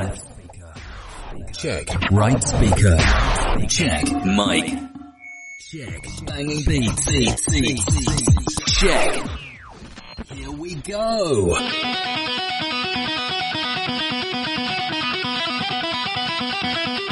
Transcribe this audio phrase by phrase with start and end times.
[0.00, 0.72] Left speaker.
[1.52, 2.10] Check.
[2.10, 2.96] Right speaker.
[3.68, 4.04] Check.
[4.24, 4.64] Mic.
[5.68, 6.08] Check.
[6.26, 7.04] Banging beats.
[8.80, 9.26] Check.
[10.32, 11.54] Here we go.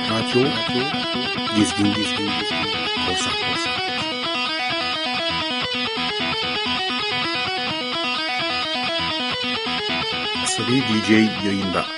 [0.09, 0.45] Radyo,
[1.57, 2.29] dizgin, dizgin,
[3.05, 3.77] korsan, korsan.
[10.45, 11.11] Asabi DJ
[11.45, 11.98] yayında.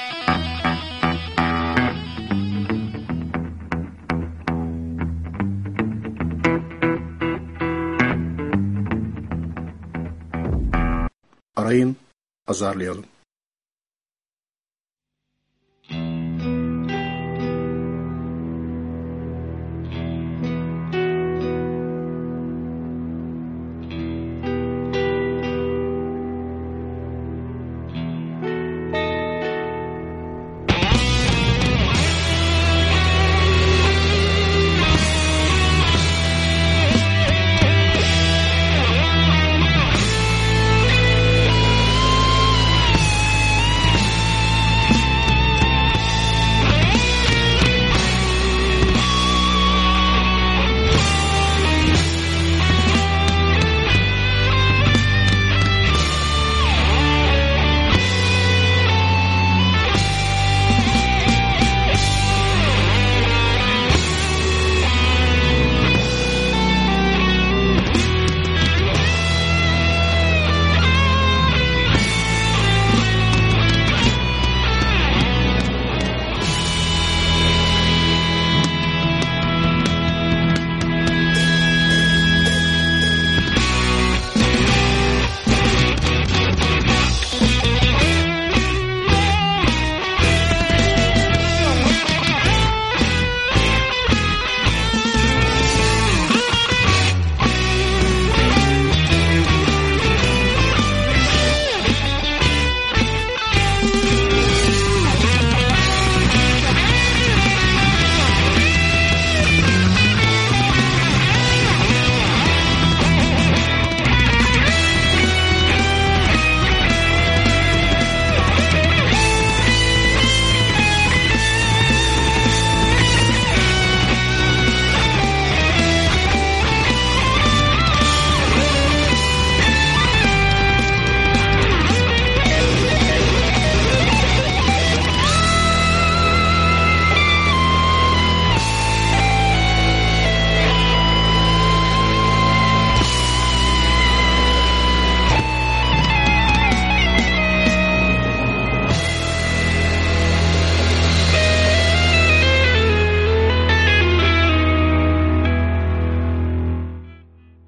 [12.51, 13.05] Azarlayalım.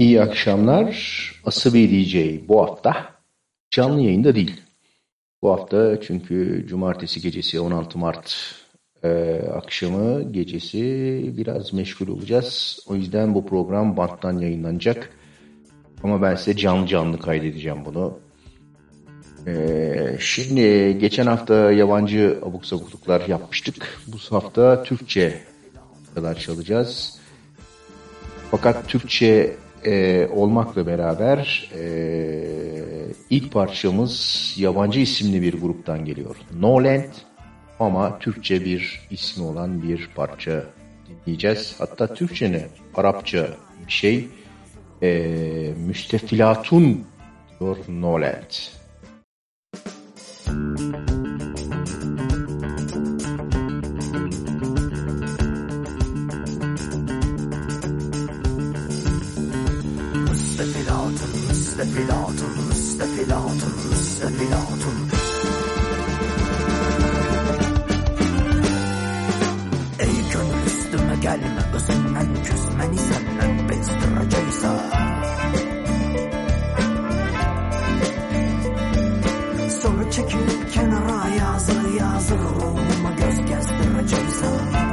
[0.02, 0.94] İyi akşamlar.
[1.44, 3.14] Asabi DJ bu hafta
[3.70, 4.60] canlı yayında değil.
[5.42, 8.54] Bu hafta çünkü cumartesi gecesi 16 Mart
[9.04, 10.80] e, akşamı gecesi
[11.36, 12.78] biraz meşgul olacağız.
[12.88, 15.10] O yüzden bu program banttan yayınlanacak.
[16.02, 18.18] Ama ben size canlı canlı kaydedeceğim bunu.
[19.46, 24.00] E, şimdi geçen hafta yabancı abuk sabukluklar yapmıştık.
[24.06, 25.40] Bu hafta Türkçe
[26.14, 27.18] kadar çalacağız.
[28.50, 31.84] Fakat Türkçe e, olmakla beraber e,
[33.30, 36.36] ilk parçamız yabancı isimli bir gruptan geliyor.
[36.58, 36.82] No
[37.80, 40.64] ama Türkçe bir ismi olan bir parça
[41.08, 41.74] dinleyeceğiz.
[41.78, 42.66] Hatta Türkçe ne?
[42.94, 43.48] Arapça
[43.86, 44.28] bir şey.
[45.02, 47.04] E, müstefilatun
[47.60, 48.52] diyor No Land.
[61.92, 64.96] Müstefilatun, müstefilatun, müstefilatun.
[69.98, 74.72] Ey gönül üstüme gelme, özünden küsmeni senden bezdirəcəksə.
[79.82, 84.91] Sonra çekilip kenara yazır yazır ruhuma göz gezdirəcəksə.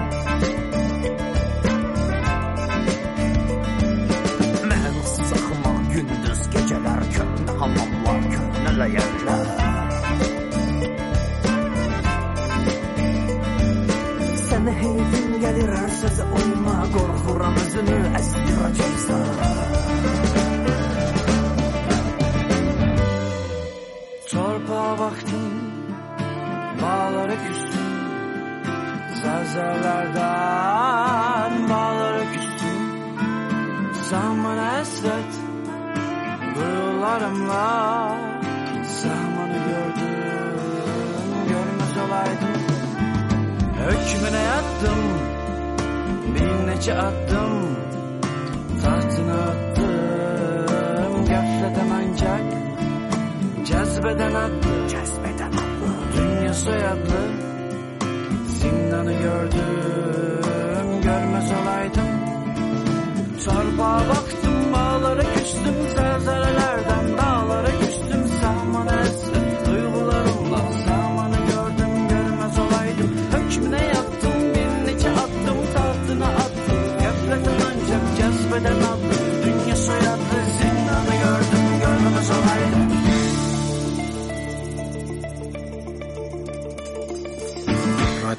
[15.60, 19.26] Gəlir hər sözə uyma qorxuram özünü əsdirəcəksən.
[24.30, 25.56] Çarpa vaktin
[26.82, 27.90] bağlara küstün.
[29.20, 32.84] Serserlerden bağlara küstüm
[34.10, 35.34] Zaman esret
[36.56, 37.70] Duyularımla
[39.02, 40.20] Zamanı gördüm.
[41.50, 42.60] Görmez olaydım
[43.80, 45.19] Hükmüne yattım
[46.80, 47.76] Bin neçe attım
[48.84, 51.26] Tahtına attım.
[51.26, 52.42] Gafleten ancak
[53.66, 57.20] Cezbeden attı Cezbeden attı Dünya soyadlı
[58.48, 61.02] Zindanı gördüm.
[61.04, 62.10] Görmez olaydım.
[63.46, 65.76] Torbağa baktım bağlara küstüm.
[65.96, 68.28] Zelzelelerden dağlara küstüm.
[68.42, 68.92] Sahmana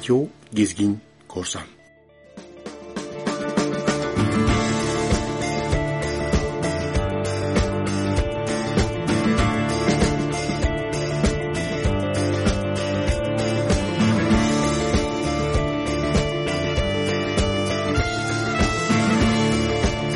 [0.01, 1.61] Radyo Gezgin Korsan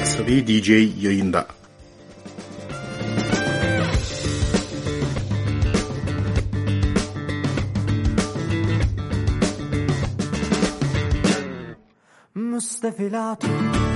[0.02, 0.70] Asabi DJ
[1.04, 1.48] yayında.
[12.92, 13.95] sfilato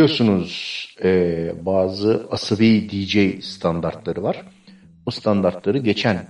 [0.00, 4.46] Biliyorsunuz e, bazı asabi DJ standartları var.
[5.06, 6.26] O standartları geçen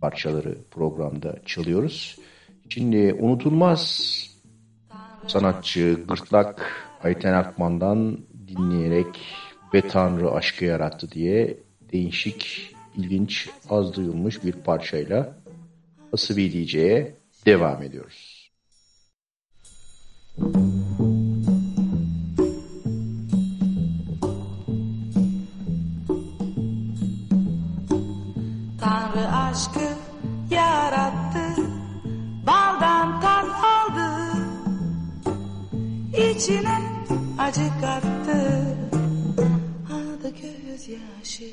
[0.00, 2.18] parçaları programda çalıyoruz.
[2.68, 4.22] Şimdi unutulmaz
[5.26, 8.18] sanatçı Gırtlak Ayten Akman'dan
[8.48, 9.20] dinleyerek
[9.74, 11.58] ve Tanrı aşkı yarattı diye
[11.92, 15.36] değişik, ilginç, az duyulmuş bir parçayla
[16.12, 17.14] Asabi DJ'ye
[17.46, 18.50] devam ediyoruz.
[20.36, 20.77] Tanrı
[29.58, 29.88] aşkı
[30.50, 31.62] yarattı,
[32.46, 34.10] baldan tat aldı,
[36.30, 36.78] içine
[37.38, 38.64] acı kattı,
[39.86, 41.50] adı gözyaşı.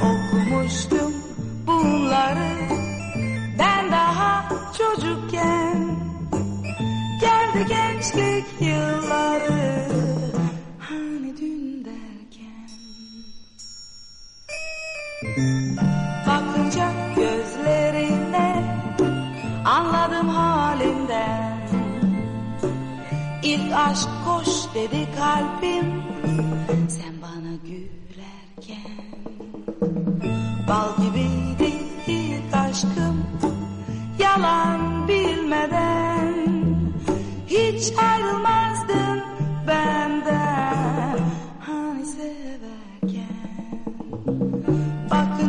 [0.00, 1.12] Okumuştum
[1.66, 2.52] bunları
[3.58, 5.96] ben daha çocukken,
[7.20, 9.88] geldi gençlik yılları,
[16.26, 18.78] Bakınca gözlerine
[19.64, 21.58] anladım halinden.
[23.42, 26.02] İlk aşk koş dedi kalbim
[26.88, 28.92] sen bana gülerken.
[30.68, 31.74] Bal gibiydi
[32.06, 33.26] ilk aşkım
[34.18, 36.34] yalan bilmeden.
[37.46, 39.22] Hiç ayrılmazdın
[39.66, 40.01] benden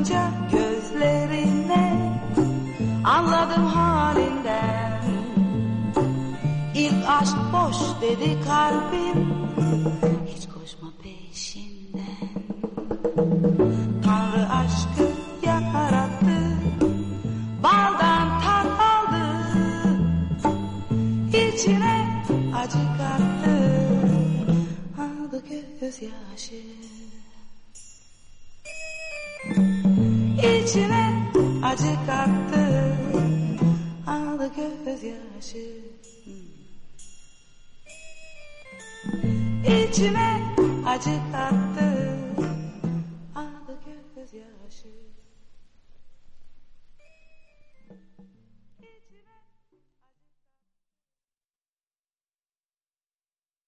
[0.03, 2.19] Bakınca gözlerine
[3.03, 5.03] anladım halinden.
[6.75, 9.33] İlk aşk boş dedi kalbim
[10.27, 12.29] Hiç koşma peşinden.
[14.05, 15.12] Tanrı aşkı
[15.45, 16.57] yarattı
[17.63, 19.25] Baldan tat aldı.
[21.29, 22.24] İçine
[22.55, 23.88] acı kattı.
[24.98, 25.43] Aldı
[25.81, 26.92] gözyaşı
[30.63, 31.32] İçine
[31.63, 32.96] acı kattı
[34.08, 35.67] Aldı gözyaşı
[39.65, 40.41] İçime
[40.86, 42.13] acı kattı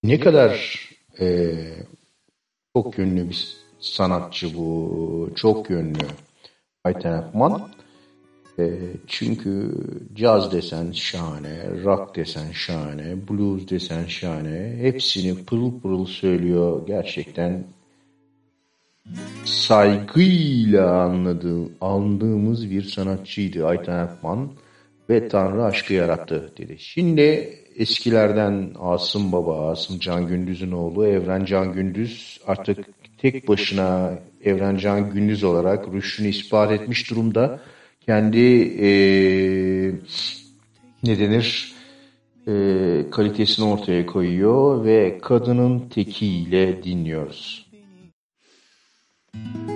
[0.04, 0.80] Ne kadar
[1.20, 1.56] e,
[2.76, 5.30] çok yönlü bir sanatçı bu.
[5.36, 6.08] Çok yönlü.
[6.86, 7.70] Ayten Akman.
[8.60, 8.64] E,
[9.08, 9.72] çünkü
[10.16, 14.76] caz desen şahane, rock desen şahane, blues desen şahane.
[14.78, 16.88] Hepsini pırıl pırıl söylüyor.
[16.88, 17.64] Gerçekten
[19.46, 24.52] saygıyla anladığı, andığımız bir sanatçıydı Ayten Akman
[25.10, 26.76] ve Tanrı aşkı yarattı dedi.
[26.80, 32.86] Şimdi eskilerden Asım Baba, Asım Can Gündüz'ün oğlu Evren Can Gündüz artık
[33.18, 37.60] tek başına Evren Can Gündüz olarak rüştünü ispat etmiş durumda.
[38.06, 38.40] Kendi
[38.80, 38.90] e,
[41.04, 41.76] ne denir
[42.48, 42.54] e,
[43.12, 47.66] kalitesini ortaya koyuyor ve kadının tekiyle dinliyoruz.
[49.34, 49.75] Kadının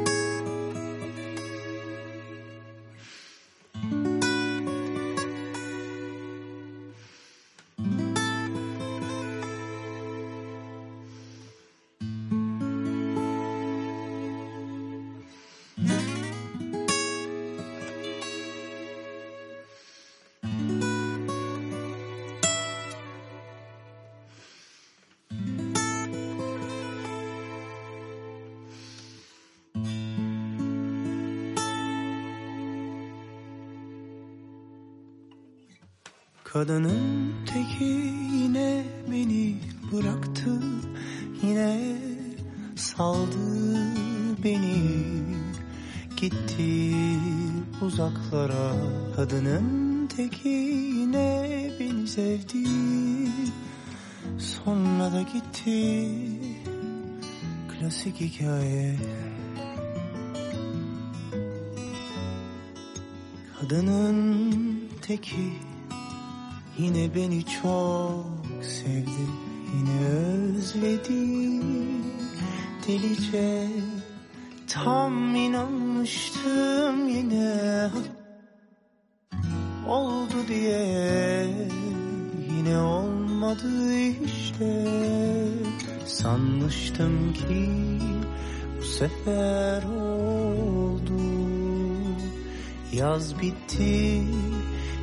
[93.19, 94.21] Yaz bitti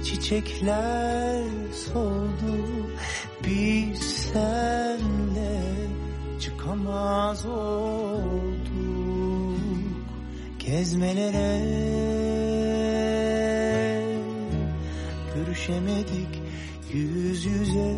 [0.05, 1.43] çiçekler
[1.93, 2.57] soldu.
[3.45, 5.61] Biz senle
[6.41, 8.71] çıkamaz olduk
[10.59, 11.63] gezmelere.
[15.35, 16.43] Görüşemedik
[16.93, 17.95] yüz yüze.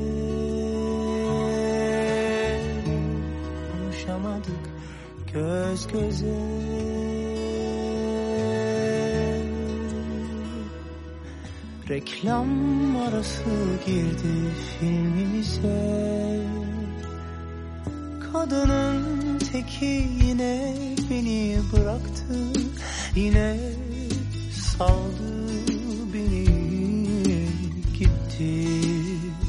[3.73, 4.65] Konuşamadık
[5.35, 7.38] göz göze
[11.89, 13.45] Reklam arası
[13.87, 16.41] girdi filmimize.
[18.33, 20.75] Kadının teki yine
[21.11, 22.61] beni bıraktı.
[23.17, 23.57] Yine
[24.53, 25.49] saldı
[26.15, 26.45] beni
[27.99, 28.69] gitti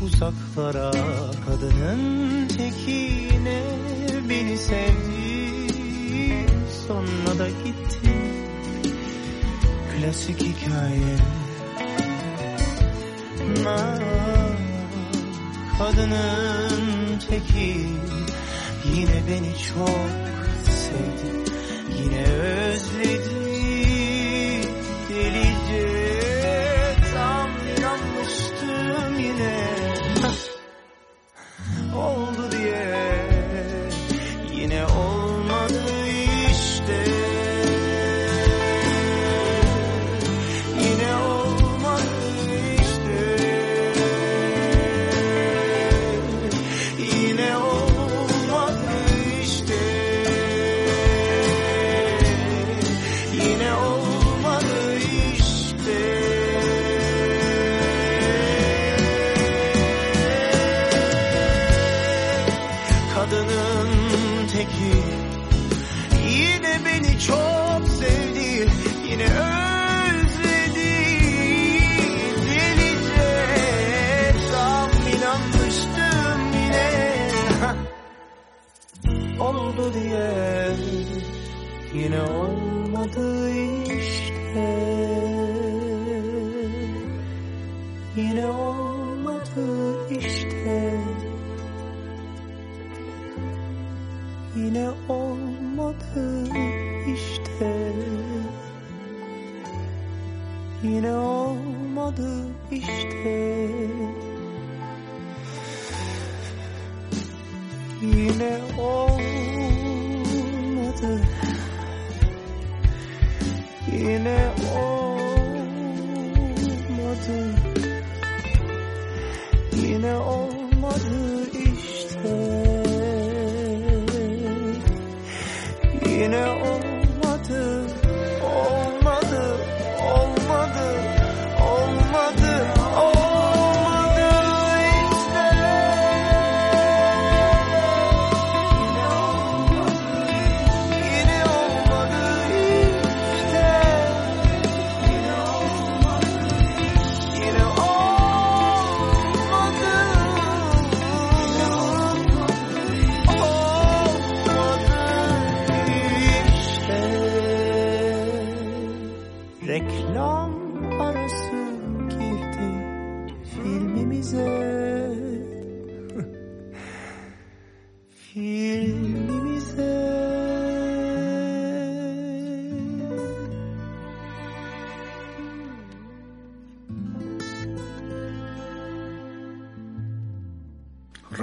[0.05, 0.91] uzaklara.
[1.45, 3.63] Kadının teki yine
[4.29, 5.49] beni sevdi
[6.87, 8.13] Sonra da gitti.
[9.91, 11.38] Klasik hikaye
[15.77, 17.85] Kadının teki
[18.95, 20.09] yine beni çok
[20.65, 21.51] sevdi.
[22.03, 22.68] Yine özledi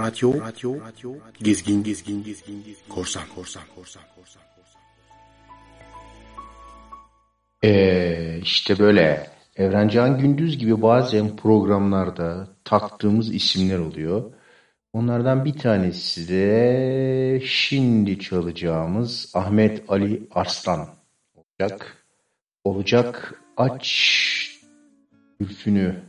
[0.07, 1.11] Radyo, radyo, radyo,
[1.43, 4.81] gezgin, gezgin, gezgin, gezgin, korsan, korsan, korsan, korsan, korsan.
[7.63, 14.33] Ee, işte böyle Evrencan Gündüz gibi bazen programlarda taktığımız isimler oluyor.
[14.93, 20.87] Onlardan bir tanesi de şimdi çalacağımız Ahmet Ali Arslan
[21.35, 22.05] olacak.
[22.63, 23.87] Olacak aç
[25.39, 26.06] ülfünü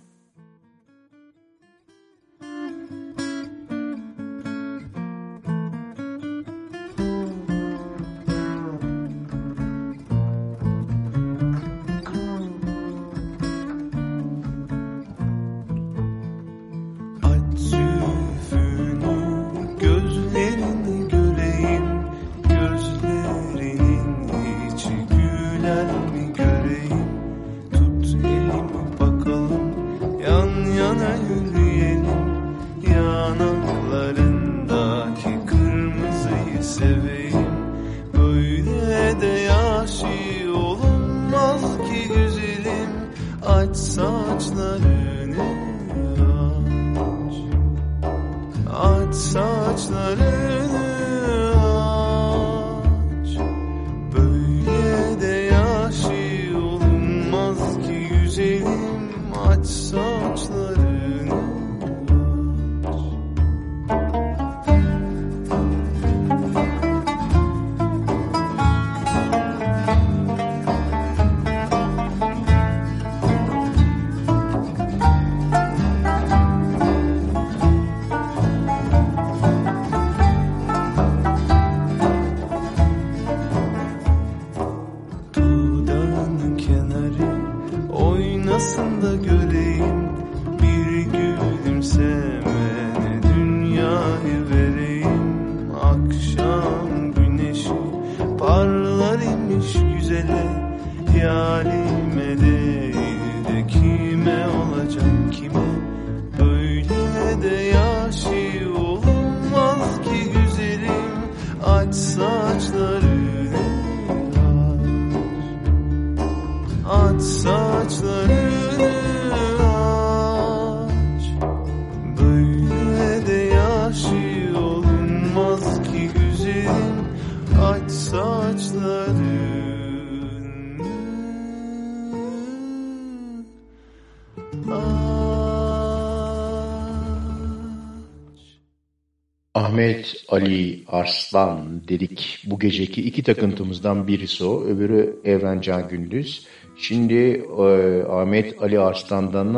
[141.09, 142.39] Arslan dedik.
[142.45, 144.65] Bu geceki iki takıntımızdan birisi o.
[144.65, 146.47] Öbürü Evrencan Gündüz.
[146.77, 147.15] Şimdi
[147.59, 149.55] e, Ahmet Ali Arslan'dan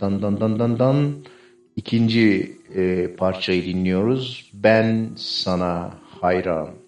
[0.00, 1.12] dan dan dan dan dan
[1.76, 4.50] ikinci e, parçayı dinliyoruz.
[4.54, 6.83] Ben sana hayran.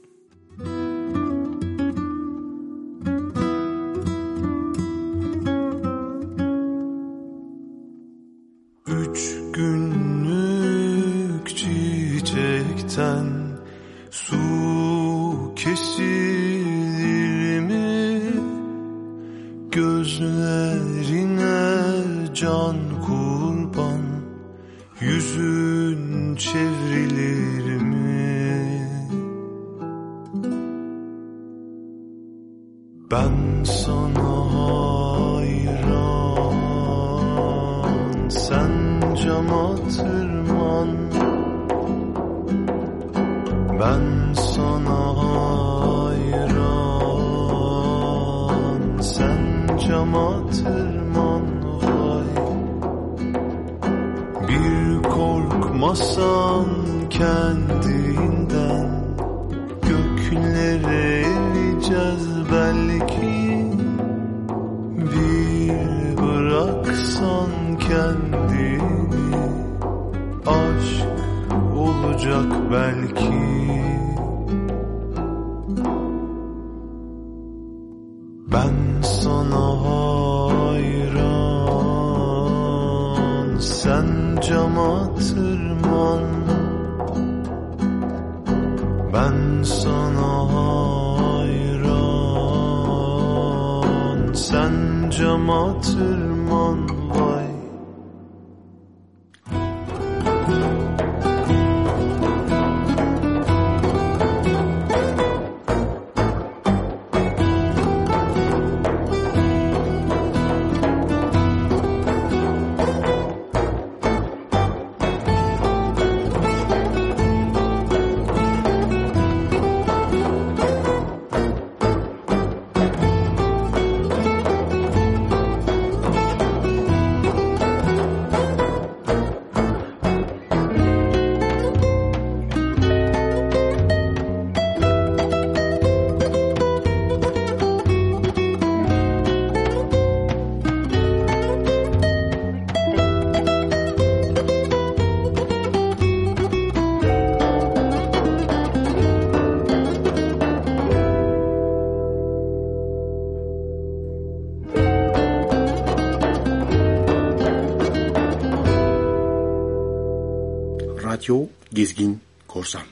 [161.76, 162.86] Gezgin Korsan.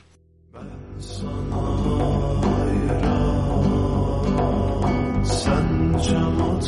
[5.25, 6.61] Sen cama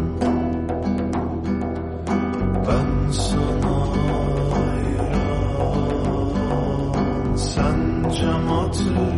[2.67, 3.77] Ben sana
[4.53, 5.77] hayran
[7.37, 7.81] Sen
[8.21, 9.16] cama tırman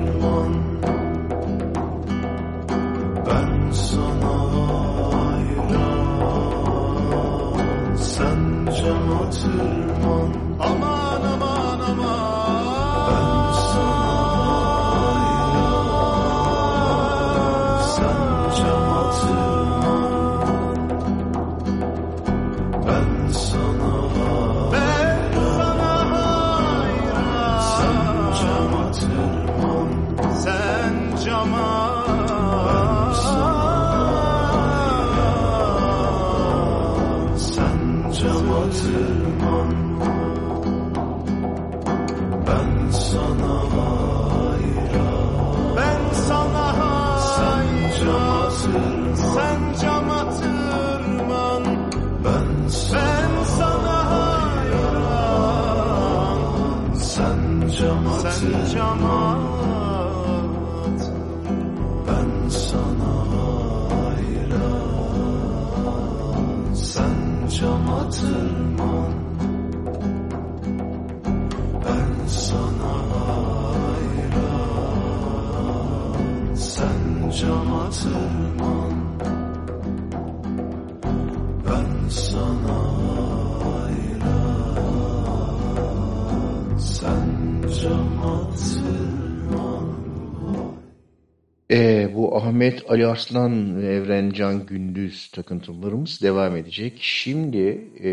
[92.48, 96.98] Ahmet Ali Arslan ve Evrencan Gündüz takıntılarımız devam edecek.
[97.00, 98.10] Şimdi e,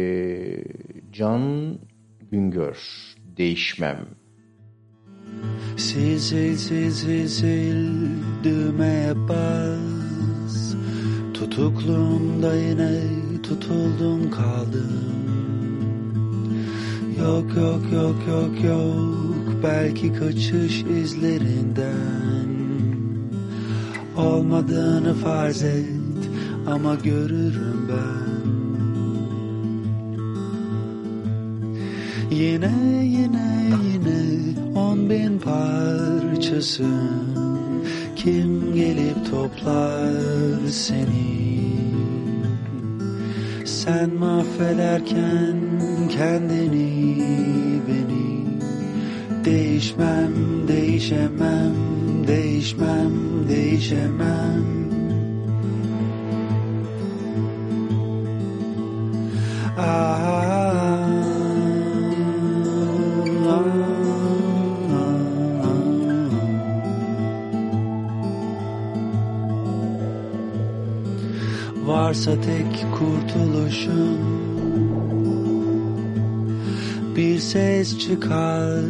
[1.14, 1.76] Can
[2.32, 2.78] Güngör,
[3.38, 4.06] Değişmem.
[5.86, 7.82] Sil sil sil sil sil
[8.44, 10.76] düğmeye bas
[11.34, 13.02] Tutukluğumda yine
[13.44, 15.16] tutuldum kaldım
[17.20, 22.25] Yok yok yok yok yok belki kaçış izlerinden
[24.18, 25.86] Olmadığını farz et
[26.68, 28.46] ama görürüm ben.
[32.32, 32.72] Yine
[33.04, 34.26] yine yine
[34.76, 37.10] on bin parçasın.
[38.16, 41.46] Kim gelip toplar seni?
[43.66, 45.56] Sen mahvederken
[46.10, 47.18] kendini
[47.88, 48.46] beni.
[49.46, 50.34] Değişmem
[50.68, 51.76] değişemem
[52.28, 53.12] değişmem,
[53.50, 54.66] değişemem.
[59.78, 60.26] Ah,
[71.86, 74.20] Varsa tek kurtuluşun
[77.16, 78.84] Bir ses çıkar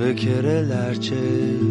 [0.00, 1.69] ve kereler çek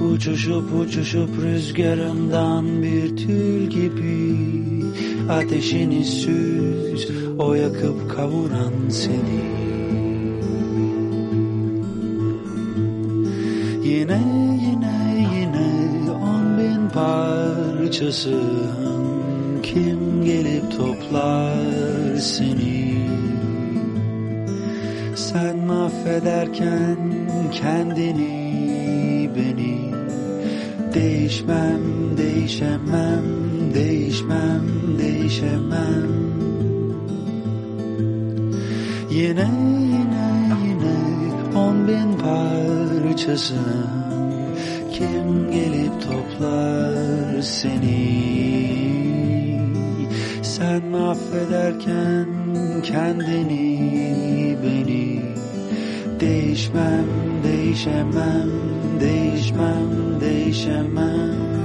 [0.00, 4.36] Uçuşup uçuşup rüzgarından bir tül gibi
[5.30, 9.42] Ateşini süz o yakıp kavuran seni.
[13.84, 14.20] Yine
[14.62, 18.42] yine yine on bin parçasın
[19.62, 22.98] Kim gelip toplar seni?
[25.16, 26.98] Sen mahvederken
[27.52, 28.47] kendini
[29.38, 29.94] beni.
[30.94, 31.80] Değişmem,
[32.16, 33.24] değişemem,
[33.74, 34.62] değişmem,
[34.98, 36.08] değişemem.
[39.10, 39.48] Yine
[39.92, 40.28] yine
[40.64, 40.96] yine
[41.54, 43.86] on bin parçasın.
[44.92, 48.28] Kim gelip toplar seni?
[50.42, 52.28] Sen affederken
[52.82, 55.22] kendini beni.
[56.20, 57.06] Değişmem,
[57.78, 58.50] değişemem,
[59.00, 61.57] değişmem, değişemem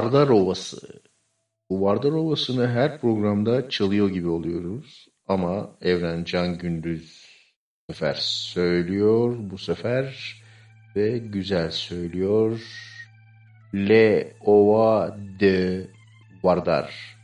[0.00, 1.02] Vardar Ovası.
[1.70, 5.08] Bu Vardar Ovası'nı her programda çalıyor gibi oluyoruz.
[5.28, 7.26] Ama Evren Can Gündüz
[7.88, 9.36] bu sefer söylüyor.
[9.40, 10.34] Bu sefer
[10.96, 12.60] ve güzel söylüyor.
[13.74, 15.86] Le Ova de
[16.42, 17.16] Vardar.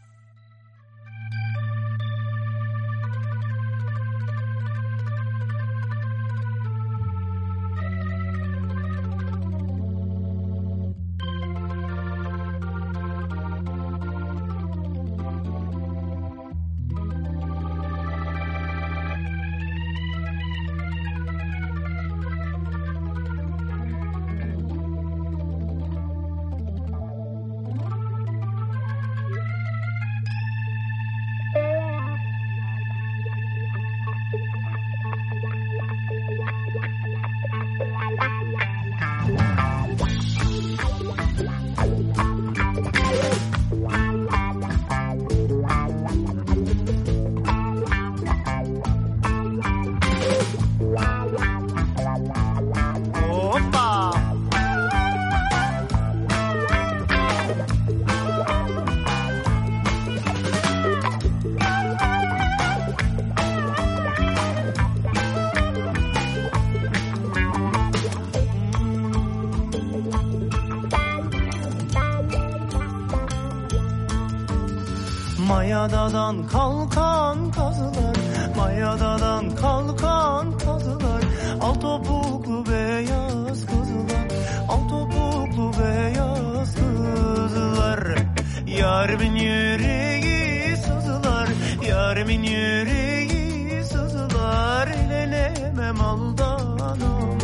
[95.87, 97.39] Eğlenemem aldanamam.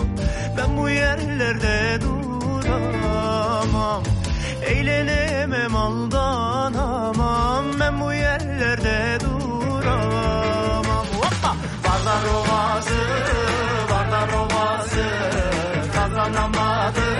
[0.58, 4.02] Ben bu yerlerde duramam.
[4.66, 7.64] Eğlenemem aldanamam.
[7.80, 11.06] Ben bu yerlerde duramam.
[11.16, 11.56] Hoppa!
[11.84, 12.98] Vardar Ovası,
[13.90, 15.04] Vardar Ovası.
[15.94, 17.11] Kazanamadım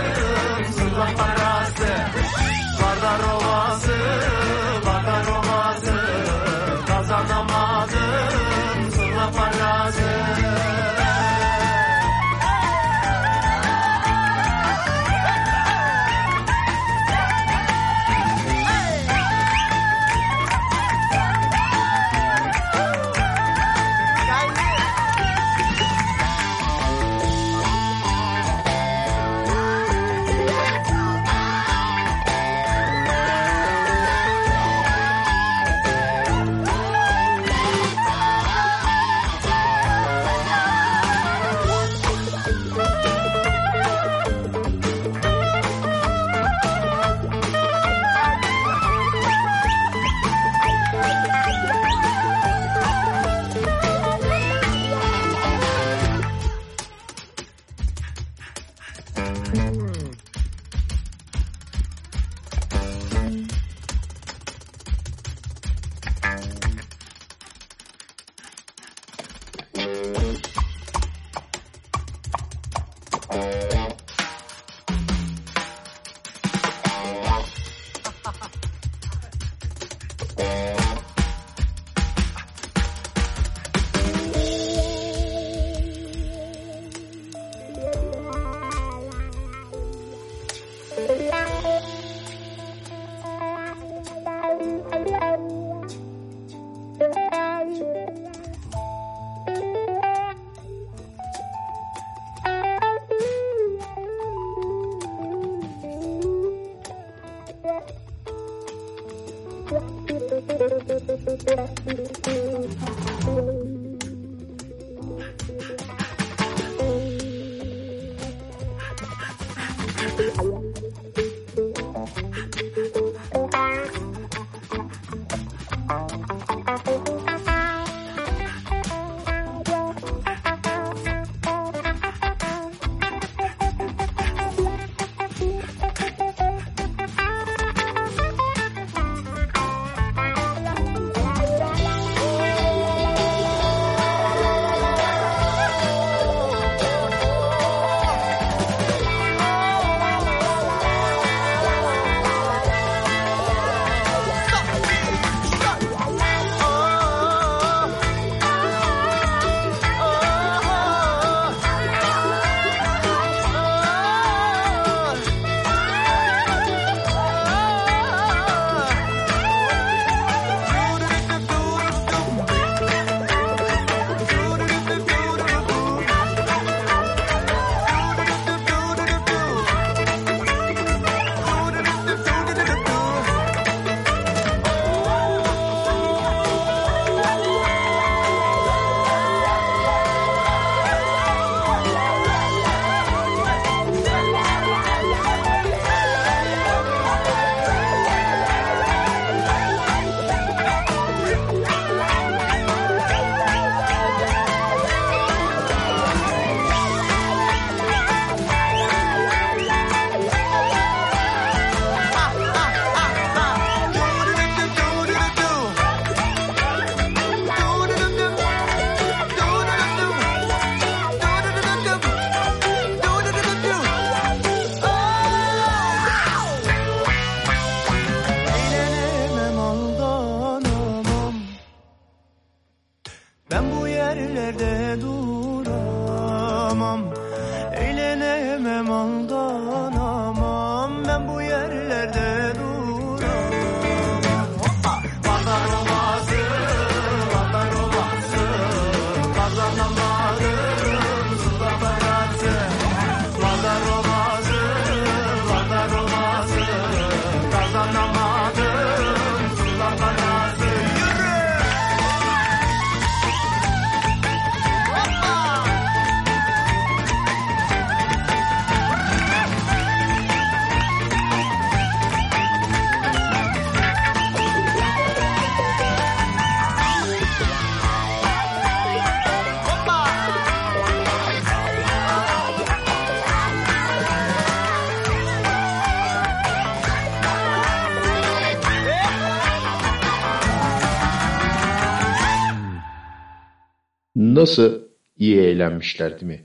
[294.43, 294.83] nasıl
[295.17, 296.45] iyi eğlenmişler değil mi?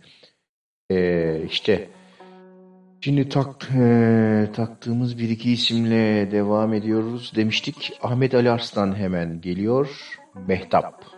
[0.91, 1.89] Ee, işte
[3.01, 7.93] şimdi tak, e, taktığımız bir iki isimle devam ediyoruz demiştik.
[8.01, 10.17] Ahmet Ali Arslan hemen geliyor.
[10.47, 11.16] Mehtap.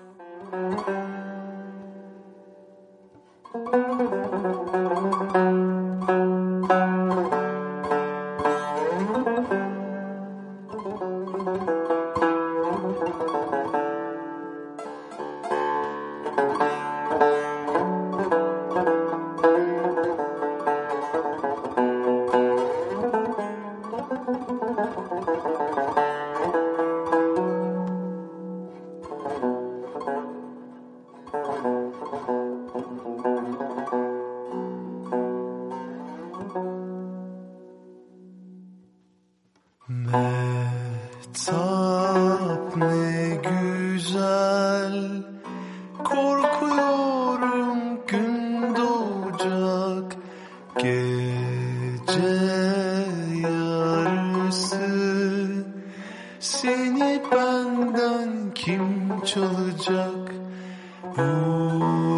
[58.59, 60.31] kim çalacak?
[61.17, 62.08] Oh.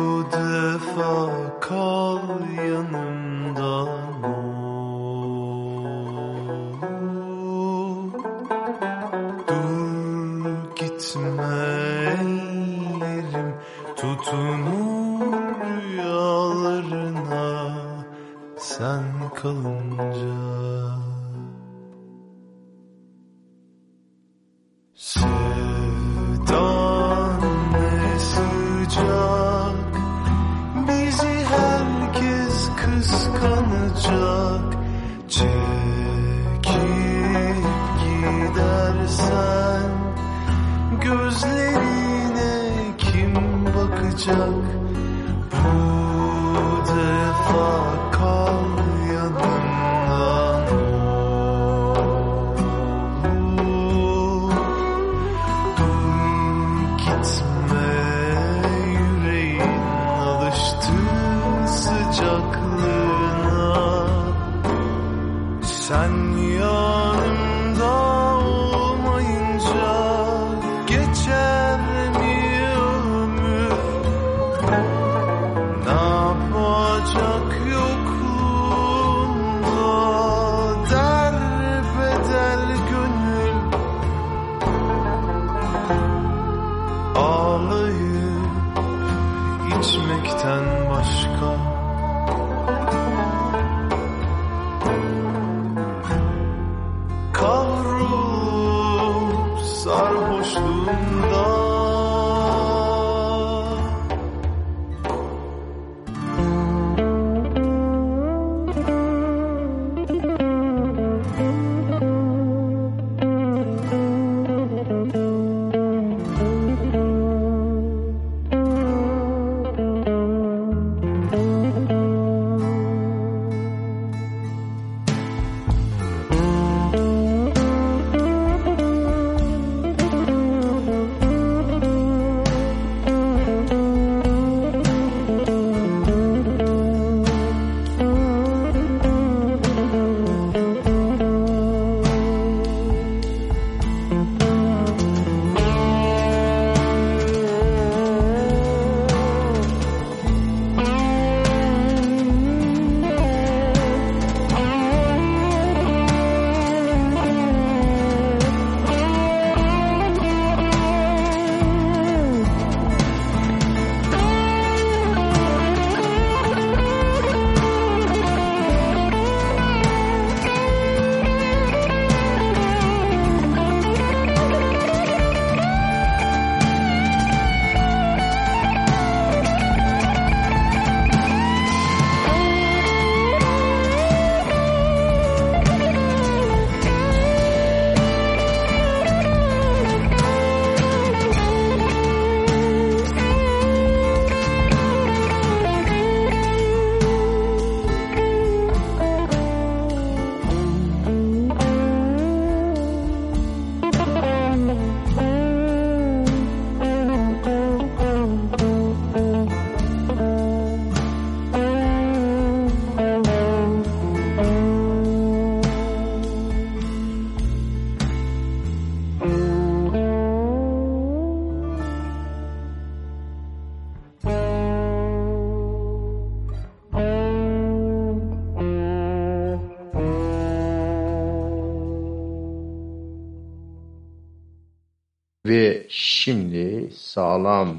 [237.13, 237.77] sağlam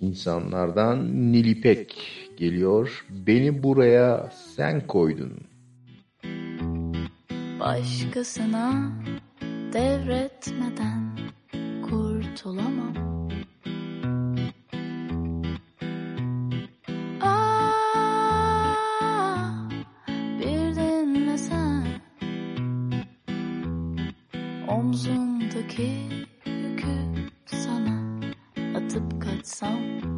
[0.00, 1.96] insanlardan Nilipek
[2.36, 3.04] geliyor.
[3.10, 5.32] Beni buraya sen koydun.
[7.60, 8.92] Başkasına
[9.72, 11.18] devretmeden
[11.82, 12.94] kurtulamam.
[17.20, 18.08] Ah,
[24.68, 26.15] omzumdaki
[29.58, 30.15] 手。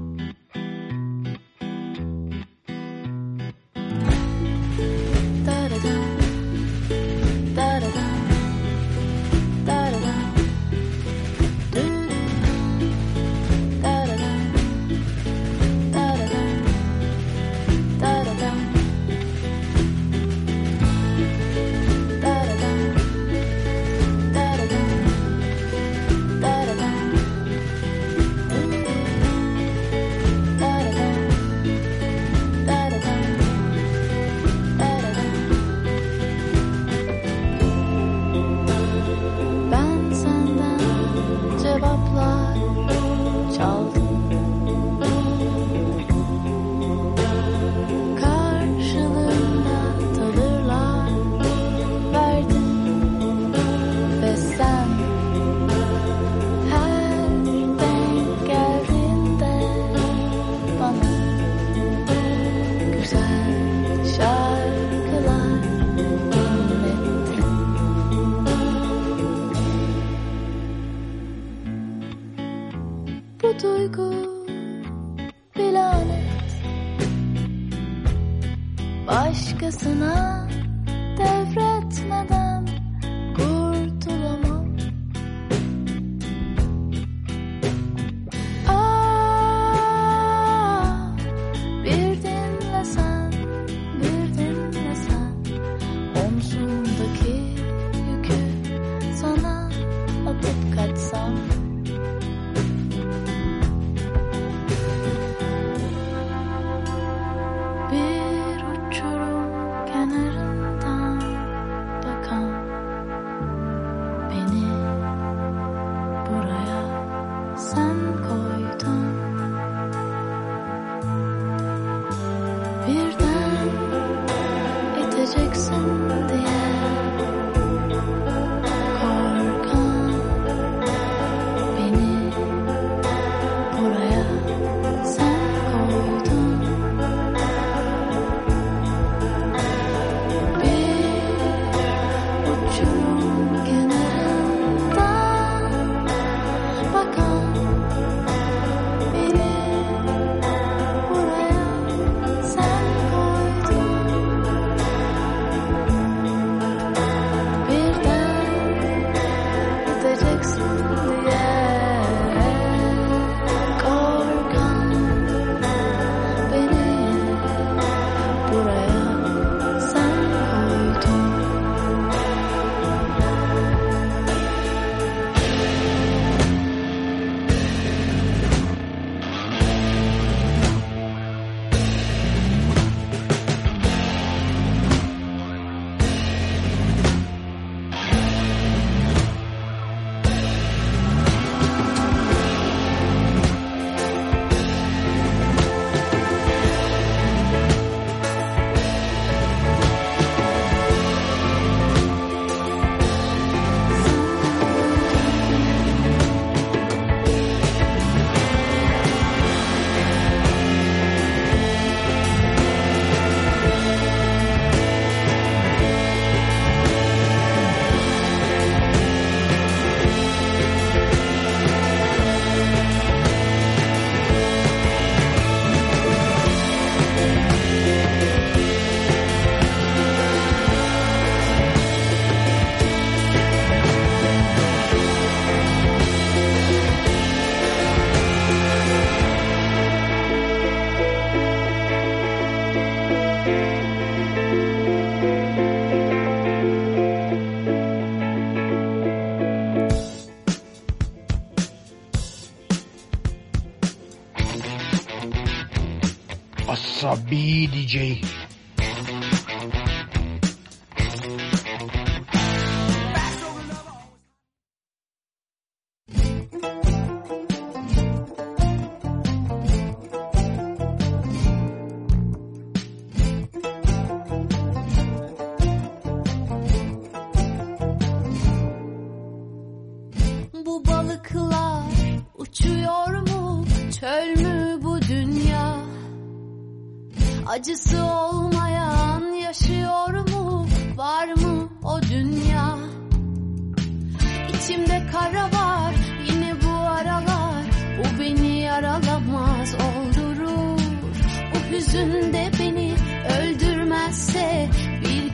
[257.70, 258.18] DJ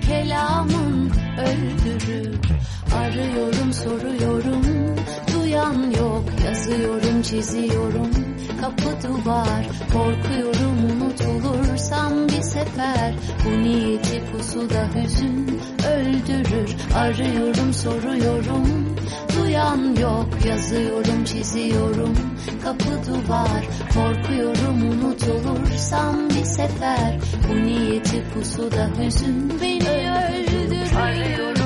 [0.08, 2.38] kelamın öldürür
[2.94, 4.64] Arıyorum soruyorum
[5.34, 6.24] duyan yok.
[6.46, 8.10] Yazıyorum çiziyorum
[8.60, 9.66] kapı duvar.
[9.92, 13.14] Korkuyorum unutulursam bir sefer.
[13.44, 15.60] Bu niyeti pusuda hüzün
[15.96, 16.76] öldürür.
[16.94, 18.96] Arıyorum soruyorum
[19.54, 20.28] duyan yok.
[20.48, 22.14] Yazıyorum çiziyorum.
[22.64, 23.64] Kapı duvar.
[23.94, 27.18] Korkuyorum unut olursam bir sefer.
[27.48, 31.63] Bu niyeti pusuda hüzün beni öldürüyor.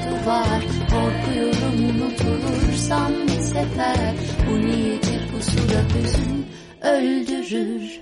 [0.00, 4.14] Kapı duvar korkuyorum unutulursam bir sefer
[4.48, 6.46] bu niyeti pusuda gözüm
[6.82, 8.00] öldürür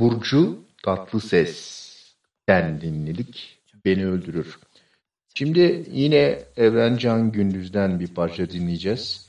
[0.00, 3.58] Burcu Tatlı Ses'ten dinledik.
[3.84, 4.58] Beni öldürür.
[5.34, 9.26] Şimdi yine Evrencan Gündüz'den bir parça dinleyeceğiz.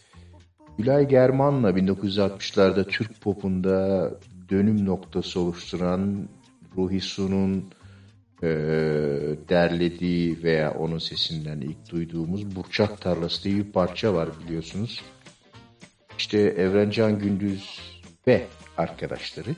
[0.78, 4.12] Gülay German'la 1960'larda Türk popunda
[4.50, 6.30] dönüm noktası oluşturan
[6.78, 7.70] Ruhi Su'nun
[8.44, 8.48] e,
[9.50, 15.02] derlediği veya onun sesinden ilk duyduğumuz Burçak Tarlası diye bir parça var biliyorsunuz.
[16.18, 17.80] İşte Evrencan Gündüz
[18.28, 19.56] ve arkadaşları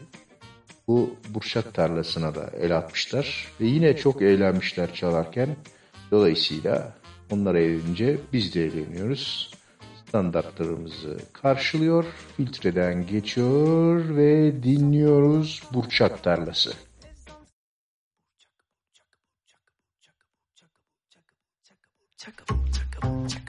[0.87, 5.55] bu Burçak Tarlası'na da el atmışlar ve yine çok eğlenmişler çalarken.
[6.11, 6.93] Dolayısıyla
[7.31, 9.51] onlar eğlenince biz de eğleniyoruz.
[10.07, 12.05] Standartlarımızı karşılıyor,
[12.37, 16.88] filtreden geçiyor ve dinliyoruz Burçak Tarlası.
[22.19, 23.48] Check up, check up, check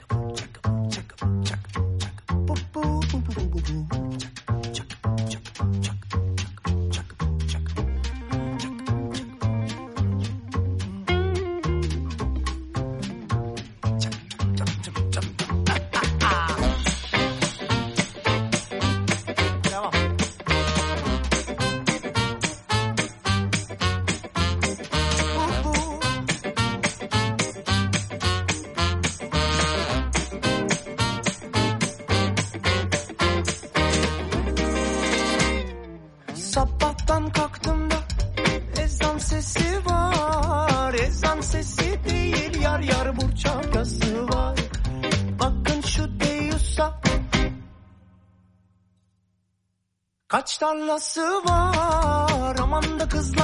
[50.91, 52.55] Kaç tarlası var.
[52.61, 53.40] Aman da kızlar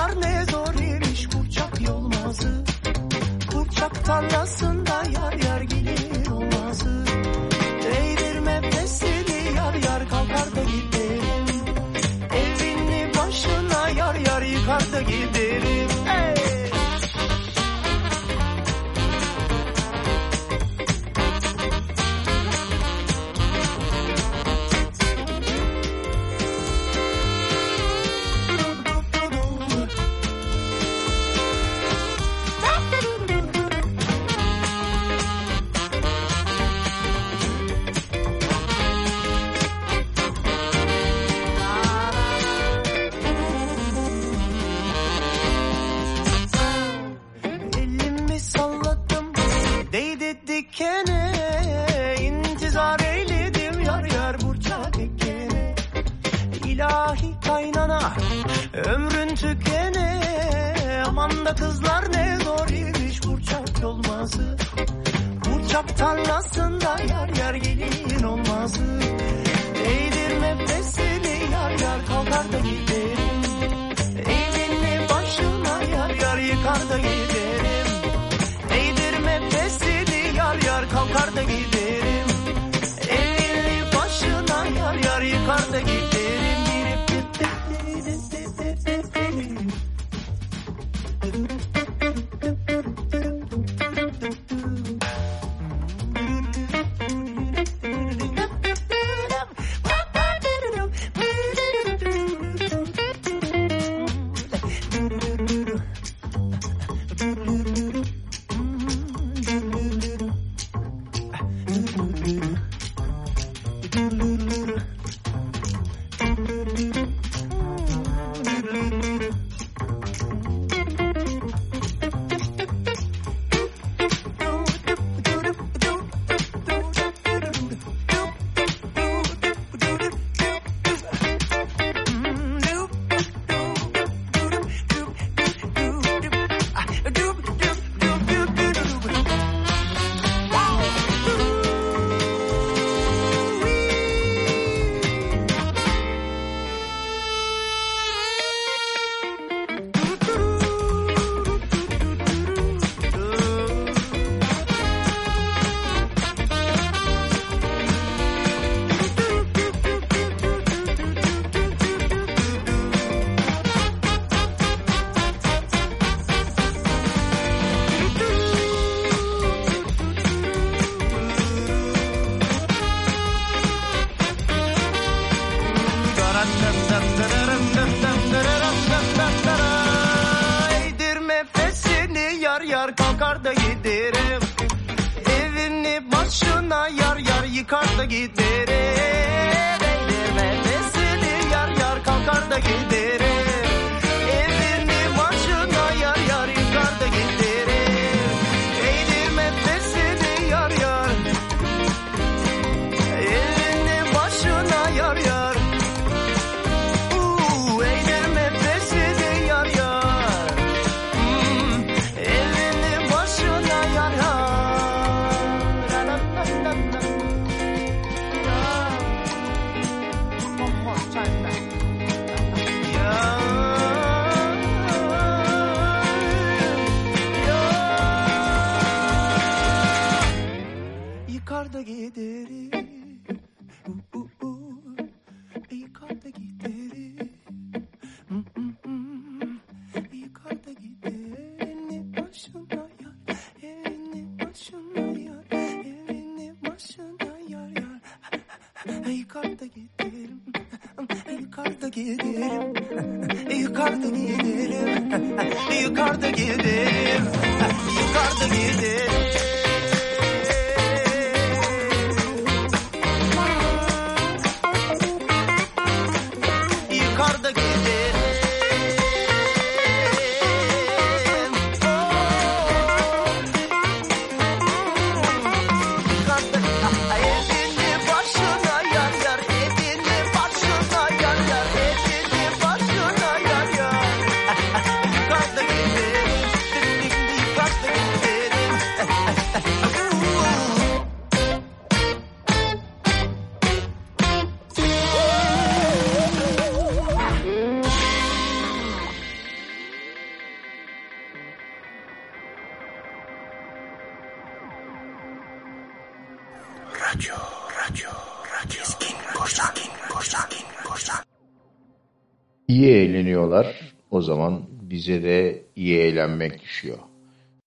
[312.77, 313.75] iyi eğleniyorlar.
[314.11, 316.97] O zaman bize de iyi eğlenmek düşüyor.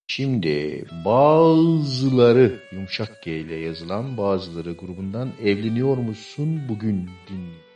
[0.06, 7.69] Şimdi bazıları yumuşak G ile yazılan bazıları grubundan evleniyor musun bugün dinliyor.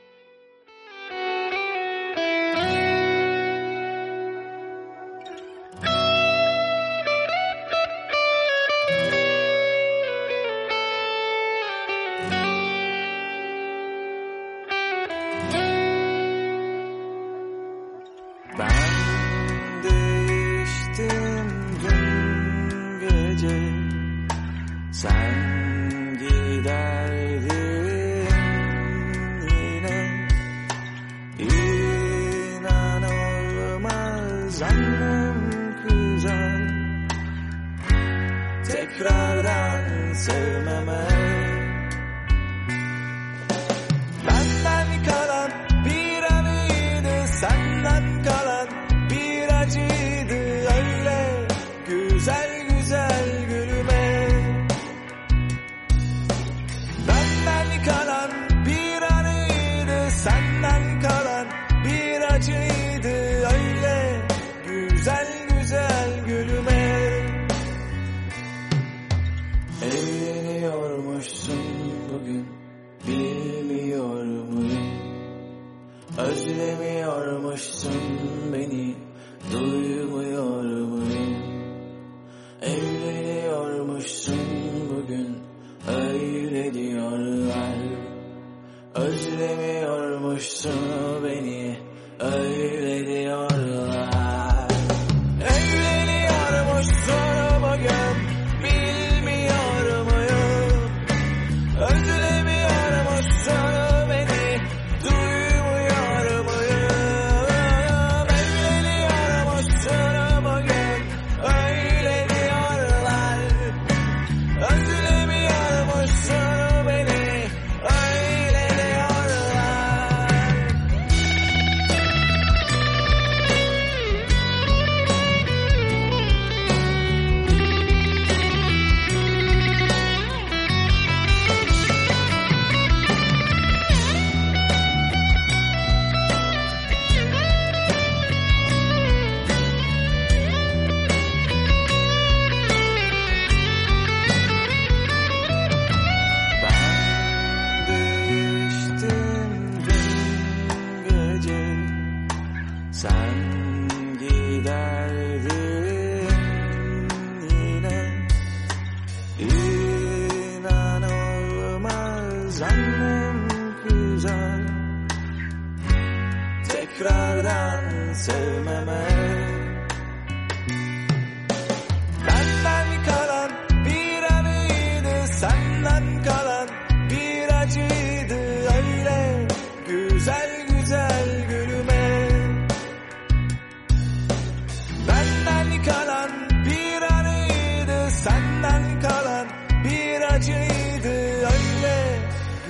[190.34, 191.14] Acıydı
[191.44, 192.18] Öyle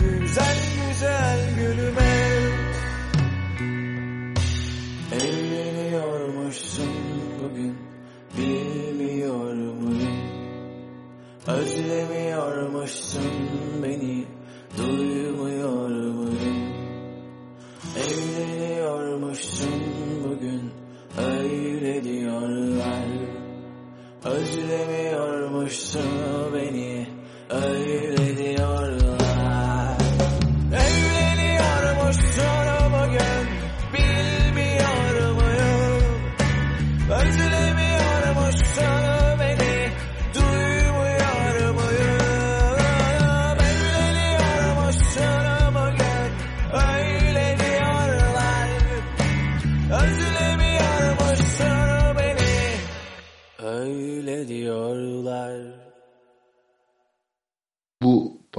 [0.00, 0.56] güzel
[0.88, 2.14] güzel gülüme.
[5.12, 6.90] Evleniyormuşsun
[7.42, 7.76] bugün
[8.38, 10.18] Bilmiyor muyum?
[11.46, 13.24] Özlemiyormuşsun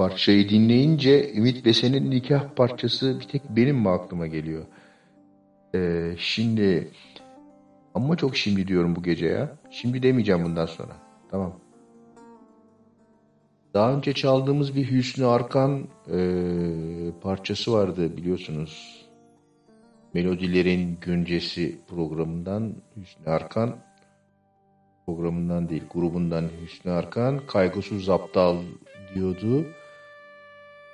[0.08, 4.64] parçayı dinleyince Ümit Besen'in nikah parçası bir tek benim mi aklıma geliyor?
[5.74, 6.90] Ee, şimdi
[7.94, 9.56] ama çok şimdi diyorum bu gece ya.
[9.70, 10.92] Şimdi demeyeceğim bundan sonra.
[11.30, 11.52] Tamam.
[13.74, 16.18] Daha önce çaldığımız bir Hüsnü Arkan e,
[17.22, 19.04] parçası vardı biliyorsunuz.
[20.14, 23.76] Melodilerin Güncesi programından Hüsnü Arkan
[25.06, 28.56] programından değil grubundan Hüsnü Arkan kaygısız aptal
[29.14, 29.66] diyordu.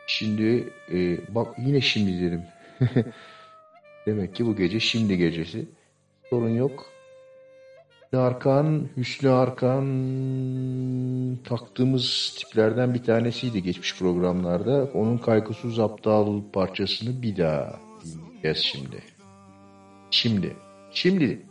[0.07, 2.43] Şimdi e, bak yine şimdi dedim.
[4.07, 5.67] Demek ki bu gece şimdi gecesi.
[6.31, 6.93] Sorun yok.
[8.17, 9.87] Arkan, Hüsnü Arkan
[11.45, 14.89] taktığımız tiplerden bir tanesiydi geçmiş programlarda.
[14.95, 19.03] Onun kaygısız aptal parçasını bir daha dinleyeceğiz şimdi.
[20.11, 20.57] Şimdi.
[20.91, 21.43] Şimdi.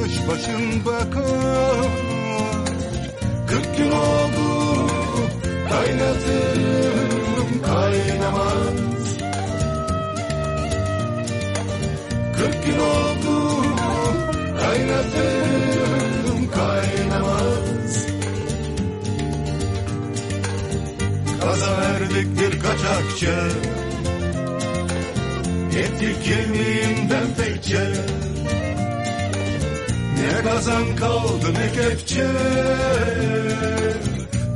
[0.00, 1.86] Kaldırmış başın bakar.
[3.46, 4.90] Kırk gün oldu
[5.68, 9.18] kaynatırım kaynamaz.
[12.36, 13.62] Kırk gün oldu
[14.60, 18.06] kaynatırım kaynamaz.
[21.40, 23.34] Kaza verdik bir kaçakçı
[25.78, 28.19] Ettik kemiğimden pekçe
[30.20, 32.26] Ne kazan kaldı ne kepçe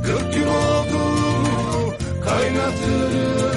[0.05, 0.99] Kırk gün oldu
[2.25, 3.54] kaynatırım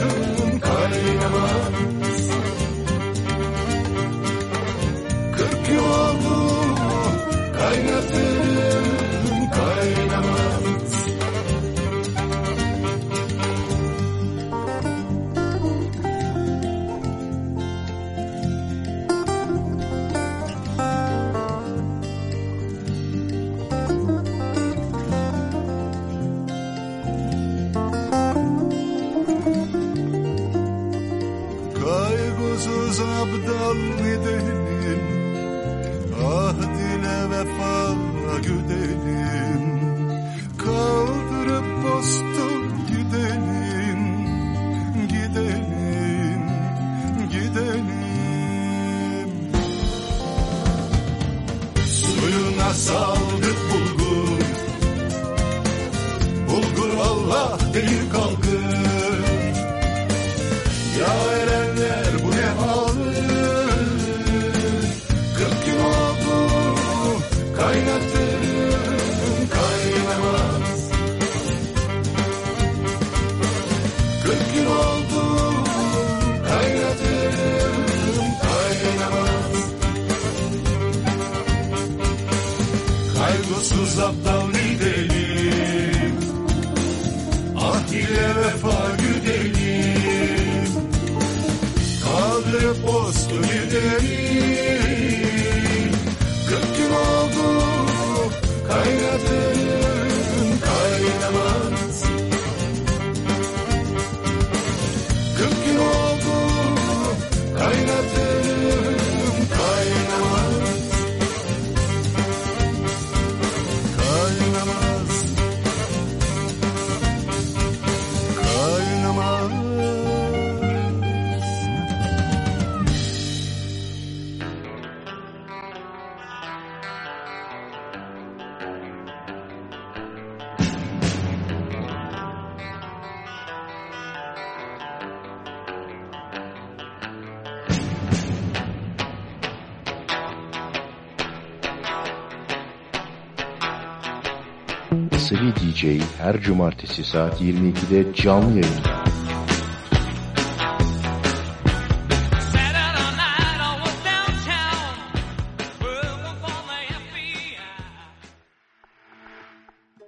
[146.18, 149.04] her cumartesi saat 22'de canlı yayında.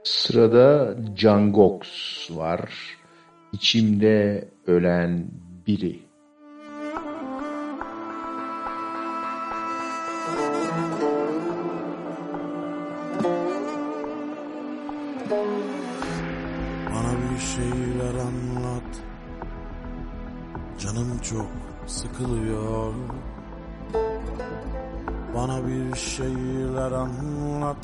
[0.05, 1.81] Sırada Cangox
[2.31, 2.71] var.
[3.53, 5.27] İçimde ölen
[5.67, 6.10] biri.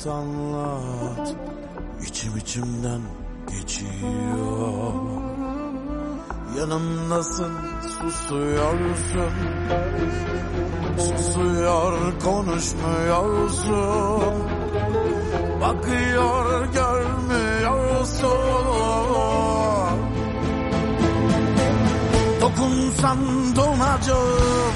[0.05, 1.35] Anlat anlat.
[2.07, 3.01] İçim içimden
[3.49, 4.93] geçiyor.
[6.59, 9.31] Yanımdasın susuyorsun.
[10.97, 13.73] Susuyor konuşmuyorsun.
[15.61, 18.27] Bakıyor görmüyorsun.
[22.41, 23.17] Dokunsan
[23.55, 24.73] donacağım.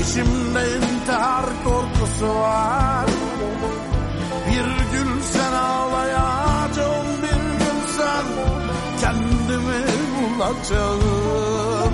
[0.00, 3.06] İçimde intihar korkusu var.
[4.46, 8.26] Bir gün sen ağlayacağım Bir gün sen
[9.00, 9.82] kendimi
[10.14, 11.92] bulacağım.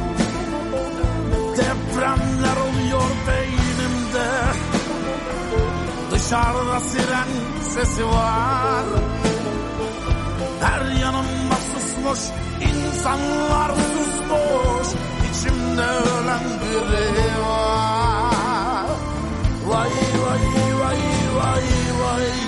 [1.57, 4.31] Depremler oluyor beynimde.
[6.11, 7.29] Dışarıda siren
[7.75, 8.85] sesi var.
[10.61, 12.21] Her yanımda susmuş
[12.61, 14.89] insanlar susmuş.
[15.31, 18.43] İçimde ölen biri var
[19.65, 19.91] Vay
[20.23, 20.45] vay
[20.81, 21.03] vay
[21.37, 21.65] vay
[21.99, 22.45] vay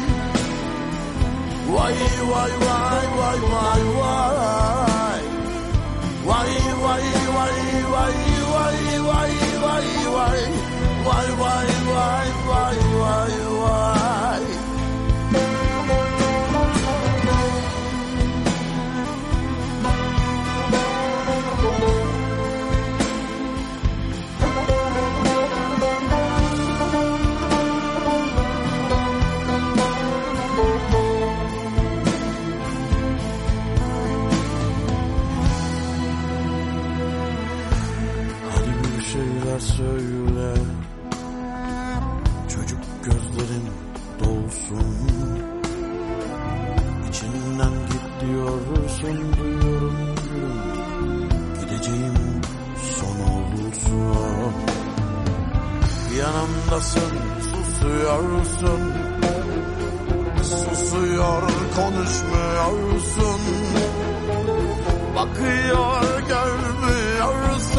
[56.76, 57.00] Yanımdasın
[57.42, 58.80] susuyorsun.
[60.42, 61.42] Susuyor
[61.76, 63.40] konuşmuyorsun.
[65.16, 67.76] Bakıyor görmüyorsun.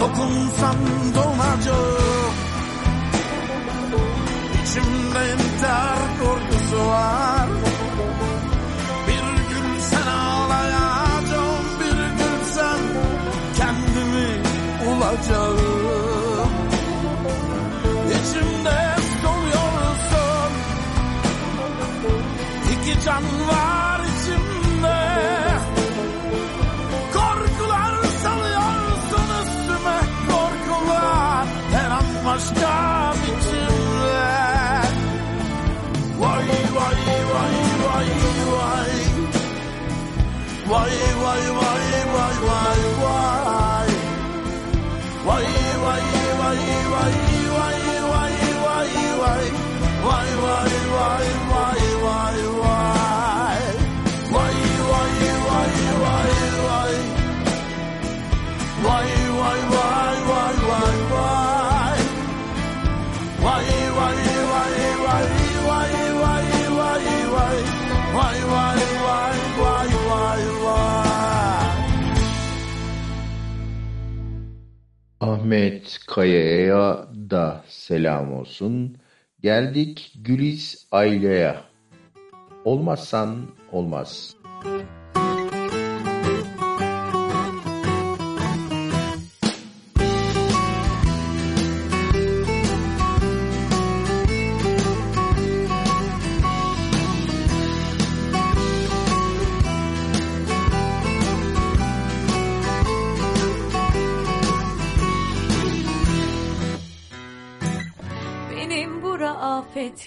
[0.00, 0.76] Dokunsan
[1.14, 2.34] donacağım
[4.62, 7.48] İçimde intihar korkusu var.
[9.06, 12.80] Bir gün sen ağlayacağım Bir gün sen
[13.56, 14.42] kendimi
[14.86, 15.57] bulacağım
[76.08, 78.96] Kaya'ya da selam olsun.
[79.40, 81.64] Geldik Güliz Aila'ya.
[82.64, 83.36] Olmazsan
[83.72, 84.34] olmaz.
[84.64, 84.97] Benim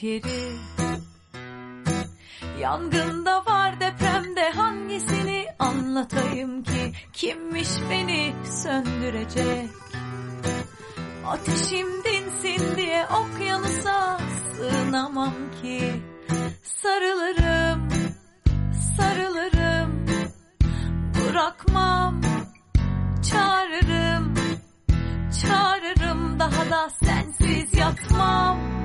[0.02, 0.58] afet yeri
[2.60, 6.92] Yangında var depremde hangisini anlatayım ki?
[7.14, 8.34] Kimmiş beni
[8.64, 9.70] söndürecek?
[11.28, 14.20] Ateşim dinsin diye okyanusa
[14.56, 15.94] sığınamam ki.
[16.64, 17.90] Sarılırım,
[18.98, 20.06] sarılırım.
[21.14, 22.22] Bırakmam,
[23.32, 24.34] çağırırım.
[25.42, 28.82] Çağırırım daha da sensiz yatmam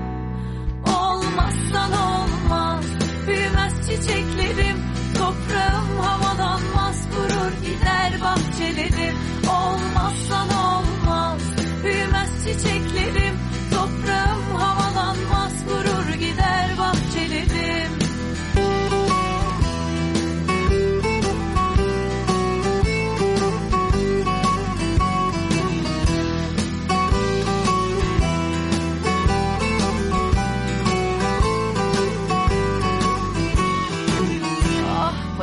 [1.36, 2.84] Olmazsan olmaz
[3.26, 4.76] Büyümez çiçeklerim.
[5.18, 9.16] Toprağım havalanmaz Vurur gider bahçelerim.
[9.48, 11.40] Olmazsan olmaz
[11.84, 13.35] Büyümez çiçeklerim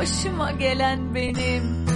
[0.04, 1.86] başıma gelen benim.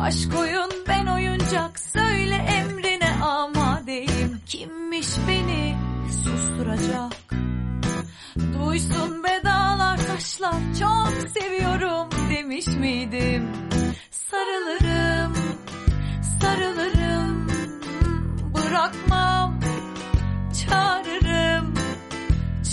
[0.00, 5.76] Aşk oyun ben oyuncak Söyle emrine amadeyim Kimmiş beni
[6.24, 7.12] susturacak?
[8.38, 13.48] Duysun be dağlar taşlar Çok seviyorum demiş miydim?
[14.10, 15.32] Sarılırım
[16.40, 17.46] Sarılırım
[18.54, 19.60] Bırakmam.
[20.52, 21.74] Çağırırım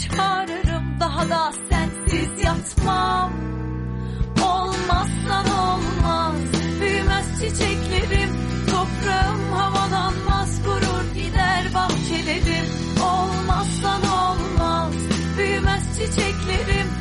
[0.02, 3.32] Çağırırım daha da sensiz yatmam.
[4.44, 6.36] Olmazsan olmaz
[6.82, 8.30] Büyümez çiçeklerim.
[8.72, 12.66] Toprağım havalanmaz Kurur gider bahçelerim.
[13.04, 14.94] Olmazsan olmaz
[15.38, 16.93] Büyümez çiçeklerim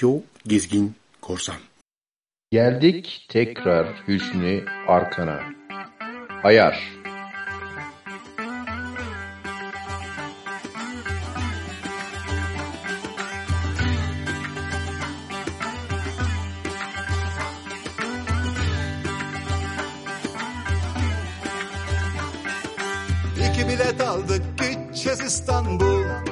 [0.00, 1.56] Radyo Gezgin Korsan.
[2.50, 5.40] Geldik tekrar Hüsnü Arkan'a.
[6.42, 6.90] Ayar.
[23.36, 26.29] İki bilet aldık gideceğiz İstanbul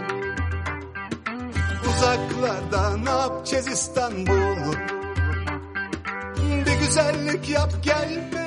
[1.99, 4.73] Uzaklarda ne yapacağız İstanbul
[6.67, 8.47] Bir güzellik yap gelme.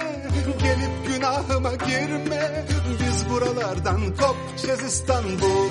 [0.64, 2.66] Gelip günahıma girme.
[3.00, 5.70] Biz buralardan kopacağız İstanbul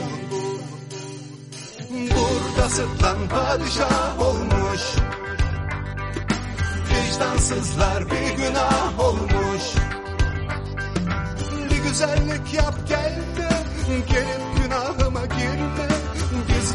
[1.91, 4.83] Burada sırtlan padişah olmuş.
[6.91, 9.65] Vicdansızlar bir günah olmuş.
[11.71, 13.49] Bir güzellik yap gel de
[14.09, 14.50] Gelip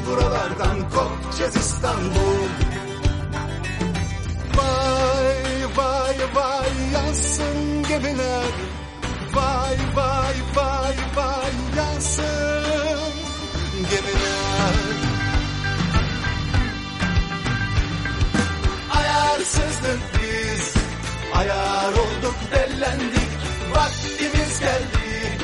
[0.08, 2.50] buralardan kopacağız İstanbul.
[4.58, 8.52] Vay vay vay yansın gemiler.
[9.34, 13.14] Vay vay vay vay yansın
[13.74, 14.96] gemiler.
[18.92, 20.74] Ayarsızdık biz
[21.36, 23.30] Ayar olduk dellendik.
[23.76, 25.38] Vaktimiz geldi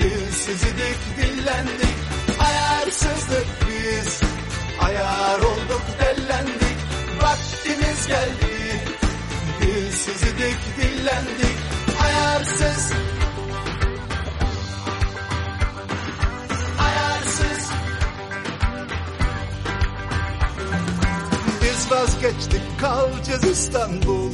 [0.00, 2.01] Dilsiz idik dillendik
[2.38, 4.20] Ayar Ayarsızdık biz.
[4.80, 6.76] Ayar olduk dellendik.
[7.22, 8.84] Vaktimiz geldi.
[9.60, 11.58] Dilsiz idik dillendik.
[12.02, 12.92] Ayarsız.
[16.80, 17.70] Ayarsız.
[21.62, 24.30] Biz vazgeçtik kalacağız İstanbul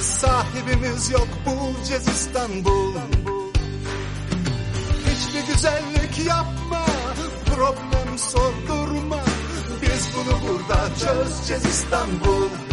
[0.00, 3.35] Sahibimiz yok bulacağız İstanbul Hiçbir
[5.48, 6.86] güzellik yapma
[7.54, 9.20] Problem sordurma.
[9.82, 12.65] Biz bunu burada çözeceğiz İstanbul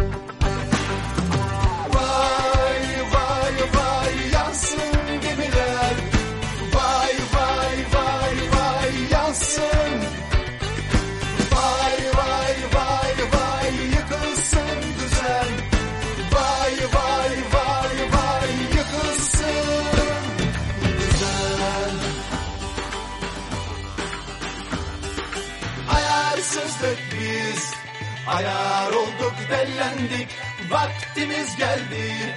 [28.33, 30.27] Ayar olduk dellendik
[30.69, 32.35] Vaktimiz geldi.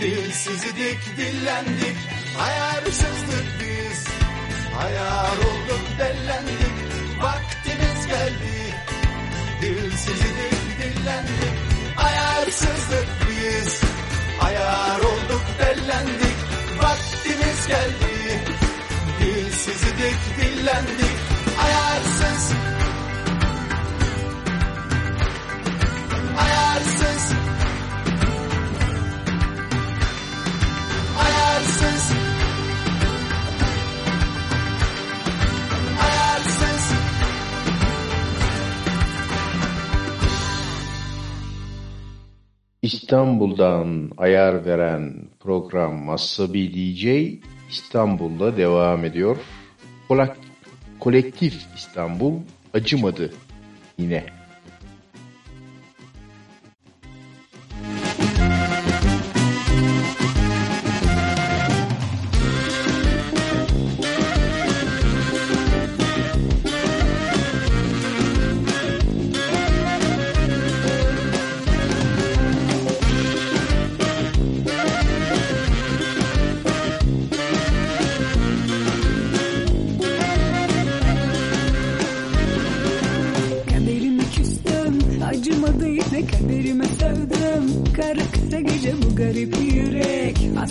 [0.00, 1.96] Dilsiz idik dillendik
[2.40, 4.04] Ayarsızdık biz.
[4.84, 6.76] Ayar olduk dellendik
[7.22, 8.58] Vaktimiz geldi.
[9.62, 11.54] Dilsiz idik dillendik
[11.96, 13.80] Ayarsızdık biz.
[14.40, 16.36] Ayar olduk dellendik
[16.82, 18.40] Vaktimiz geldi.
[19.20, 21.16] Dilsiz idik dillendik
[21.64, 22.52] Ayarsız
[26.72, 27.32] Ayarsız
[31.18, 32.12] Ayarsız
[36.00, 36.92] Ayarsız
[42.82, 47.06] İstanbul'dan ayar veren program Asabi DJ
[47.70, 49.36] İstanbul'da devam ediyor.
[50.08, 50.36] Kolak,
[51.00, 52.34] kolektif İstanbul
[52.74, 53.32] acımadı
[53.98, 54.41] yine.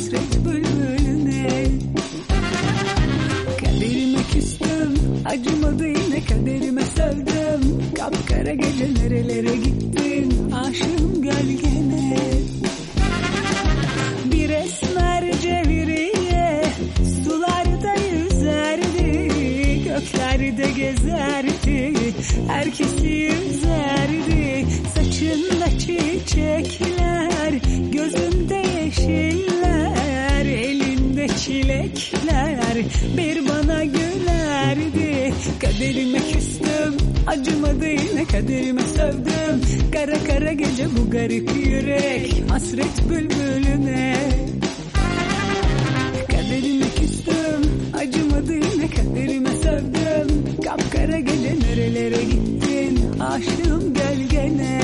[0.01, 1.65] Hasret bülbülüne.
[3.59, 4.93] Kaderime küstüm
[5.25, 12.17] Acımadı yine kaderime sevdim Kapkara gece nerelere gittin Aşığım gölgene
[14.25, 16.63] Bir esmer ceviriye
[17.25, 19.29] Sularda yüzerdi
[19.83, 21.93] Göklerde gezerdi.
[22.47, 24.65] Herkesi yüzerdi
[24.95, 27.53] Saçında çiçekler
[27.91, 29.60] Gözünde yeşiller
[31.21, 32.75] Elinde çilekler
[33.17, 35.33] Bir bana gülerdi.
[35.61, 39.61] Kaderime küstüm Acımadı yine kaderime sövdüm.
[39.93, 44.17] Kara kara gece bu garip yürek Hasret bülbülüne.
[46.27, 47.61] Kaderime küstüm
[47.97, 50.57] Acımadı yine kaderime sövdüm.
[50.63, 54.80] Kapkara gece nerelere gittin Aşığım gölgene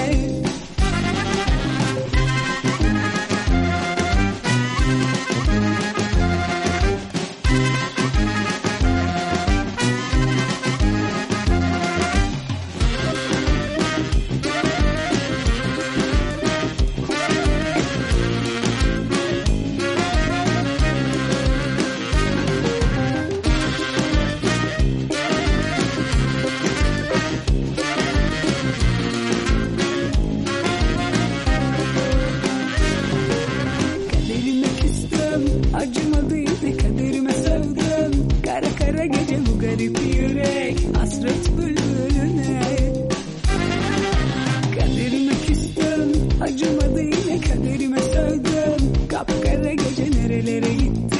[50.87, 51.16] Thank you.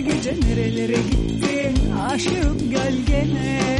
[0.00, 1.92] Gece nerelere gittin?
[2.10, 3.79] Aşığım gölgene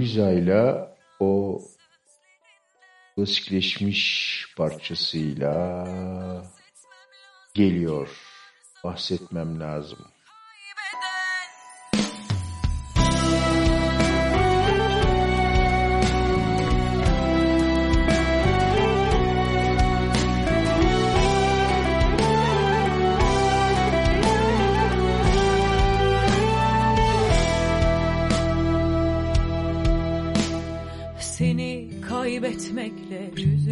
[0.00, 1.60] Gülizay'la o
[3.16, 5.86] klasikleşmiş parçasıyla
[7.54, 8.08] geliyor.
[8.84, 9.98] Bahsetmem lazım.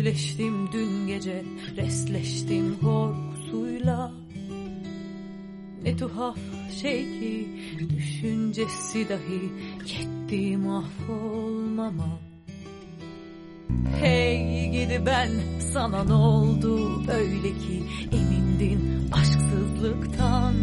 [0.08, 1.44] Yüzleştim dün gece
[1.76, 4.12] Resleştim korkusuyla.
[5.82, 6.38] Ne tuhaf
[6.82, 7.48] şey ki
[7.96, 9.52] Düşüncesi dahi
[9.86, 12.18] Yetti mahvolmama.
[14.00, 15.30] Hey gidi ben
[15.72, 17.02] sana ne oldu?
[17.12, 17.82] Öyle ki
[18.12, 20.54] emindin aşksızlıktan.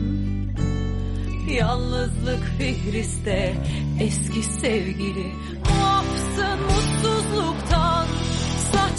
[1.60, 3.56] Yalnızlık fihriste
[4.00, 5.32] eski sevgili.
[5.70, 6.85] Muafsın mutsuzluktan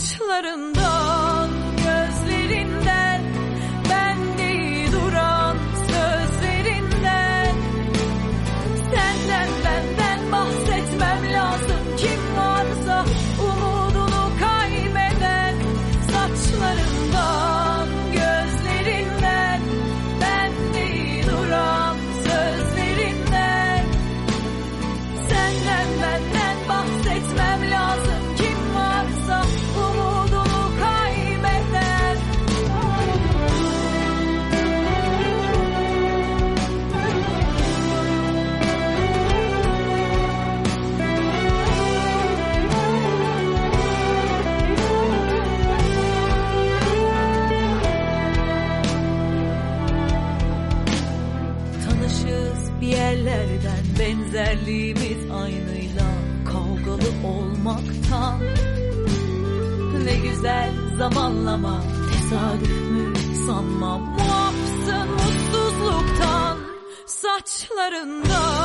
[0.06, 1.15] Saçlarından
[61.10, 63.12] zamanlama Tesadüf mü
[63.46, 66.58] sanmam Muafsın mutsuzluktan
[67.06, 68.55] Saçlarından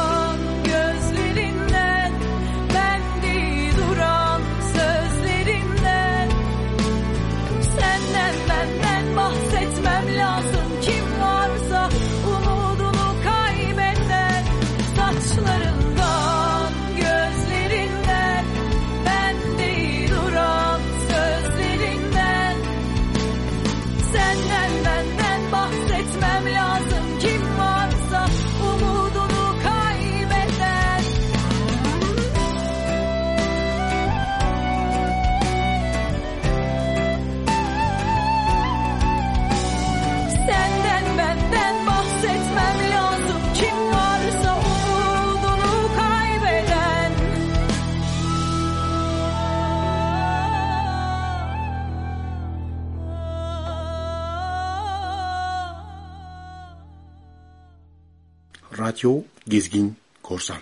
[59.02, 60.62] Tiyatro Gezgin Korsan.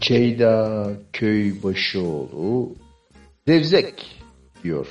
[0.00, 2.74] Ceyda Köybaşıoğlu
[3.46, 4.22] Zevzek
[4.62, 4.86] diyor.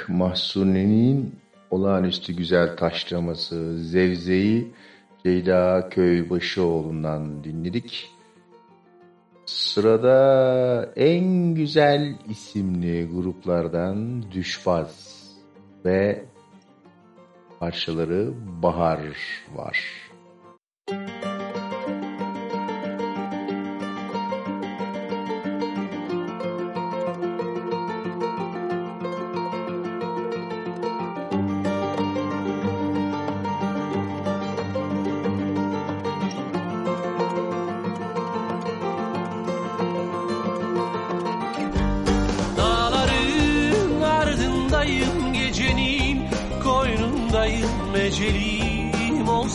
[0.00, 1.34] olarak Mahsuni'nin
[1.70, 4.72] olağanüstü güzel taşlaması Zevze'yi
[5.24, 8.10] Ceyda Köybaşıoğlu'ndan dinledik.
[9.46, 15.20] Sırada en güzel isimli gruplardan Düşbaz
[15.84, 16.24] ve
[17.60, 18.32] parçaları
[18.62, 19.00] Bahar
[19.54, 19.99] var.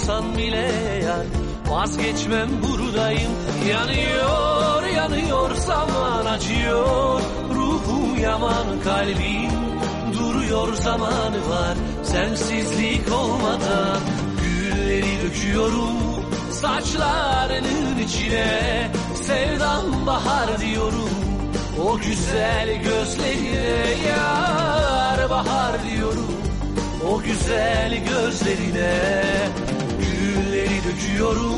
[0.05, 0.71] Olsan bile
[1.05, 1.25] yar
[1.67, 3.31] Vazgeçmem buradayım.
[3.69, 7.21] Yanıyor yanıyor zaman acıyor.
[7.55, 9.51] Ruhum yaman kalbim
[10.13, 11.77] duruyor zamanı var.
[12.03, 13.99] Sensizlik olmadan
[14.41, 15.95] gülleri döküyorum
[16.51, 18.91] Saçlarının içine.
[19.23, 21.09] Sevdam bahar diyorum
[21.85, 26.35] O güzel gözlerine yar bahar diyorum.
[27.11, 28.93] O güzel gözlerine
[30.85, 31.55] döküyorum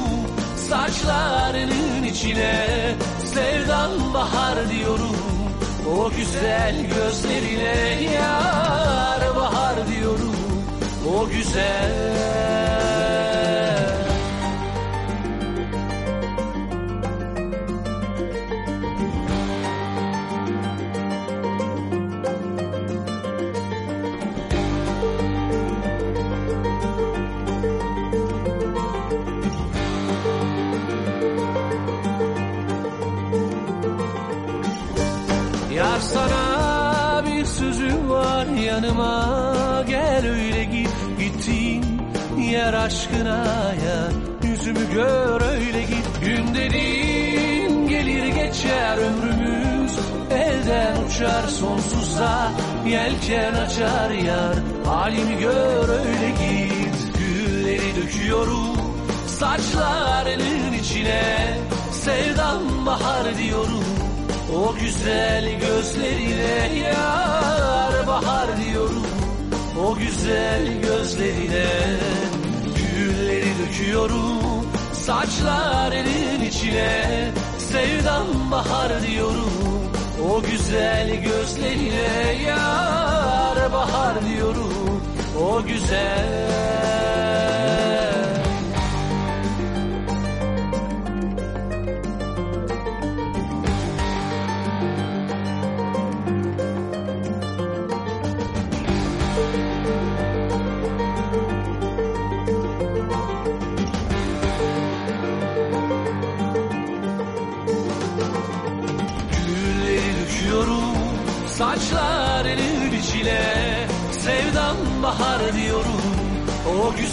[0.70, 2.96] Saçlarının içine.
[3.34, 5.16] Sevdam bahar diyorum
[5.98, 8.04] O güzel gözlerine.
[8.14, 10.36] Yar bahar diyorum
[11.16, 12.67] O güzel
[42.68, 44.10] yer aşkına ya.
[44.44, 46.08] Yüzümü gör öyle git.
[46.26, 46.54] Gün
[47.90, 49.92] gelir geçer ömrümüz.
[50.32, 52.52] Elden uçar sonsuza
[52.86, 54.56] Yelken açar yar.
[54.86, 57.18] Halimi gör öyle git.
[57.18, 58.78] Gülleri döküyorum
[59.28, 61.58] Saçlarının içine.
[61.92, 63.84] Sevdam bahar diyorum
[64.56, 69.06] o güzel gözlerine yar bahar diyorum
[69.86, 71.98] O güzel gözlerine
[73.60, 77.32] döküyorum Saçlarının içine.
[77.58, 79.92] Sevdam bahar diyorum
[80.30, 82.44] O güzel gözlerine.
[82.48, 85.02] Yar bahar diyorum
[85.42, 86.47] O güzel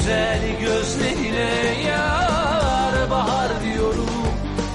[0.05, 4.09] güzel gözlerine Yar bahar diyorum.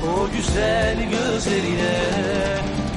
[0.04, 1.98] O güzel gözlerine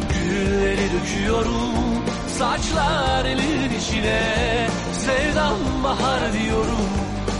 [0.09, 2.04] Gülleri döküyorum.
[2.38, 4.20] Saçlarının içine
[4.92, 6.88] Sevdam bahar diyorum.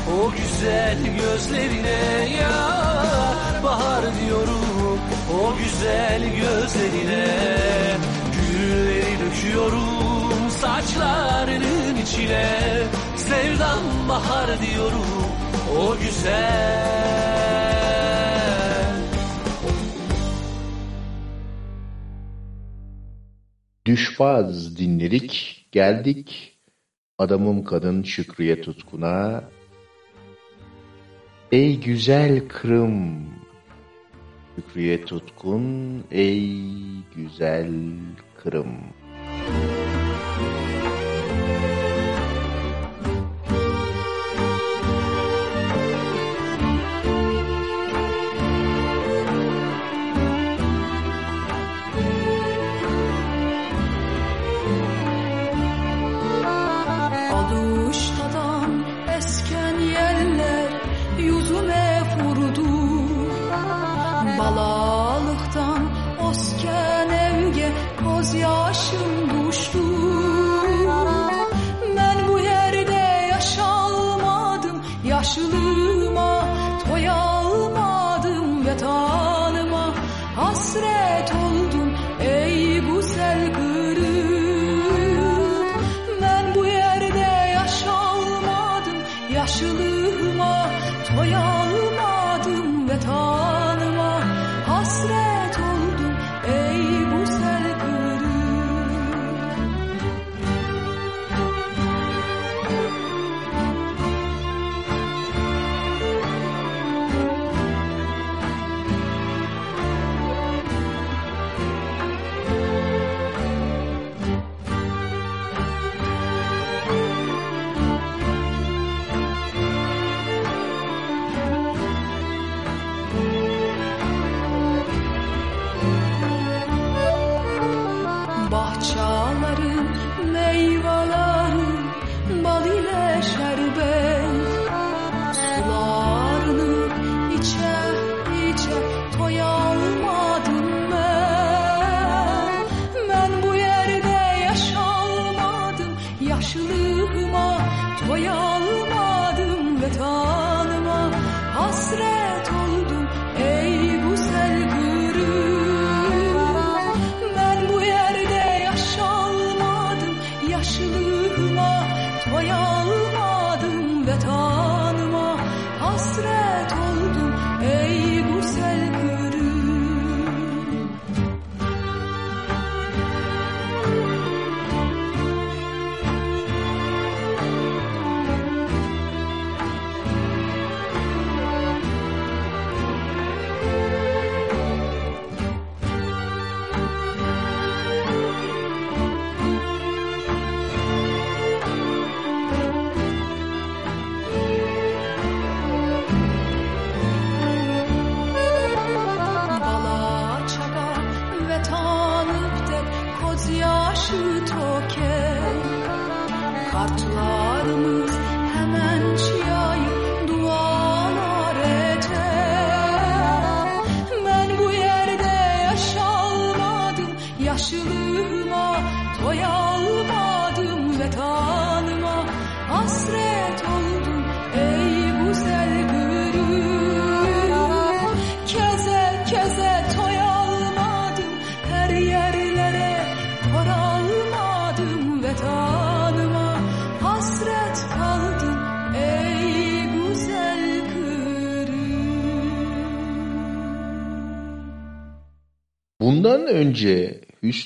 [0.09, 4.99] O güzel gözlerine Yar bahar diyorum.
[5.43, 7.27] O güzel gözlerine
[8.33, 10.51] Gülleri döküyorum.
[10.61, 12.47] Saçlarının içine
[13.17, 15.03] Sevdam bahar diyorum
[15.79, 17.03] o güzel
[23.87, 26.59] Düşbaz dinledik, geldik.
[27.19, 29.45] Adamım kadın Şükriye Tutkun'a.
[31.53, 33.27] Ey güzel Kırım,
[34.57, 36.61] Şükriye Tutkun, ey
[37.17, 37.73] güzel
[38.43, 38.77] Kırım.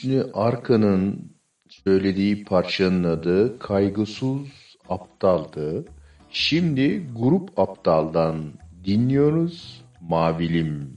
[0.06, 1.32] Hüsnü Arkan'ın
[1.68, 4.38] söylediği parçanın adı Kaygısız
[4.88, 5.84] Aptal'dı.
[6.30, 8.52] Şimdi Grup Aptal'dan
[8.84, 10.95] dinliyoruz Mavilim.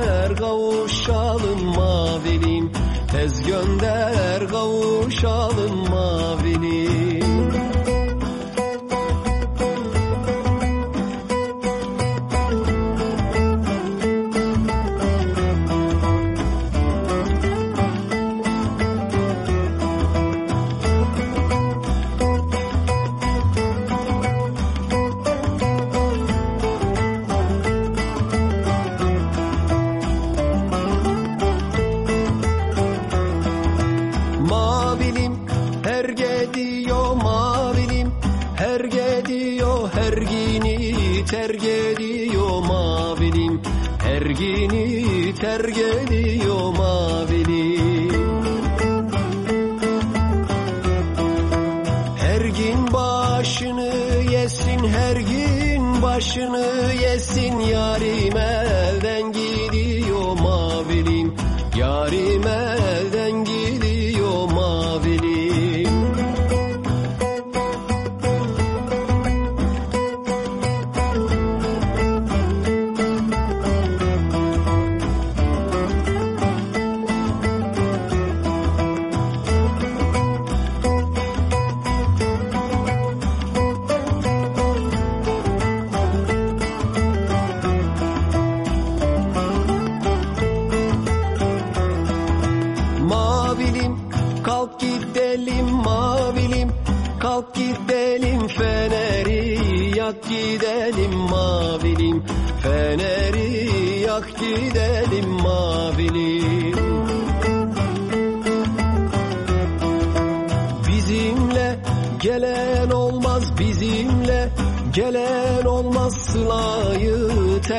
[0.00, 2.72] gönder kavuşalım mavinim.
[3.12, 6.79] Tez gönder kavuşalım mavinim.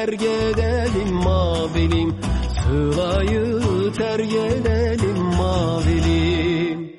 [0.06, 2.16] terk edelim mavilim
[2.64, 3.62] Sılayı
[3.98, 6.92] terk edelim mavilim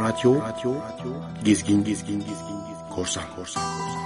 [0.00, 0.72] Radyo, radyo,
[1.44, 4.04] gizgin, gizgin, gizgin, gizgin, korsan, korsan, korsan.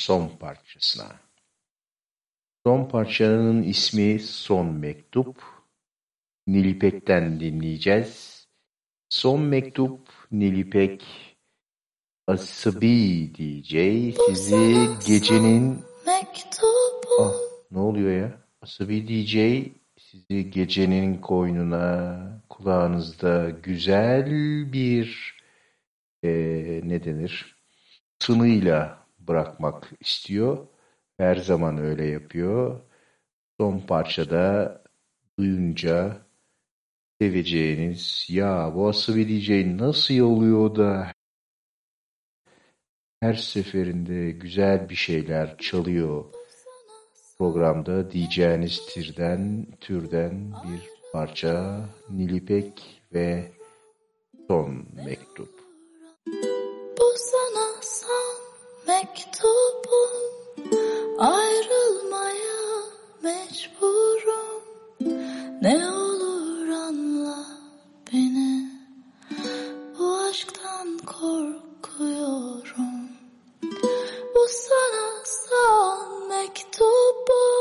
[0.00, 1.20] Son parçasına.
[2.66, 5.42] Son parçanın ismi Son Mektup.
[6.46, 8.46] Nilipek'ten dinleyeceğiz.
[9.08, 11.04] Son Mektup Nilipek
[12.26, 13.72] Asabi DJ
[14.26, 15.84] sizi gecenin
[17.20, 17.34] ah,
[17.70, 18.40] ne oluyor ya?
[18.62, 19.34] Asabi DJ
[19.98, 24.26] sizi gecenin koynuna kulağınızda güzel
[24.72, 25.36] bir
[26.24, 26.30] e,
[26.84, 27.56] ne denir
[28.18, 30.66] tınıyla bırakmak istiyor.
[31.18, 32.80] Her zaman öyle yapıyor.
[33.60, 34.82] Son parçada
[35.38, 36.26] duyunca
[37.20, 41.12] seveceğiniz ya bu Asabi DJ nasıl oluyor da
[43.20, 46.24] her seferinde güzel bir şeyler çalıyor
[47.40, 50.80] programda diyeceğiniz türden, türden bir
[51.12, 51.80] parça
[52.10, 53.52] Nilipek ve
[54.48, 55.48] Son Mektup.
[56.98, 58.39] Bu sana son
[59.00, 60.12] mektubum
[61.18, 62.60] Ayrılmaya
[63.22, 64.62] mecburum.
[65.62, 67.46] Ne olur anla
[68.12, 68.70] beni
[69.98, 71.60] Bu aşktan korkuyorum.
[74.34, 77.59] Bu sana son mektubum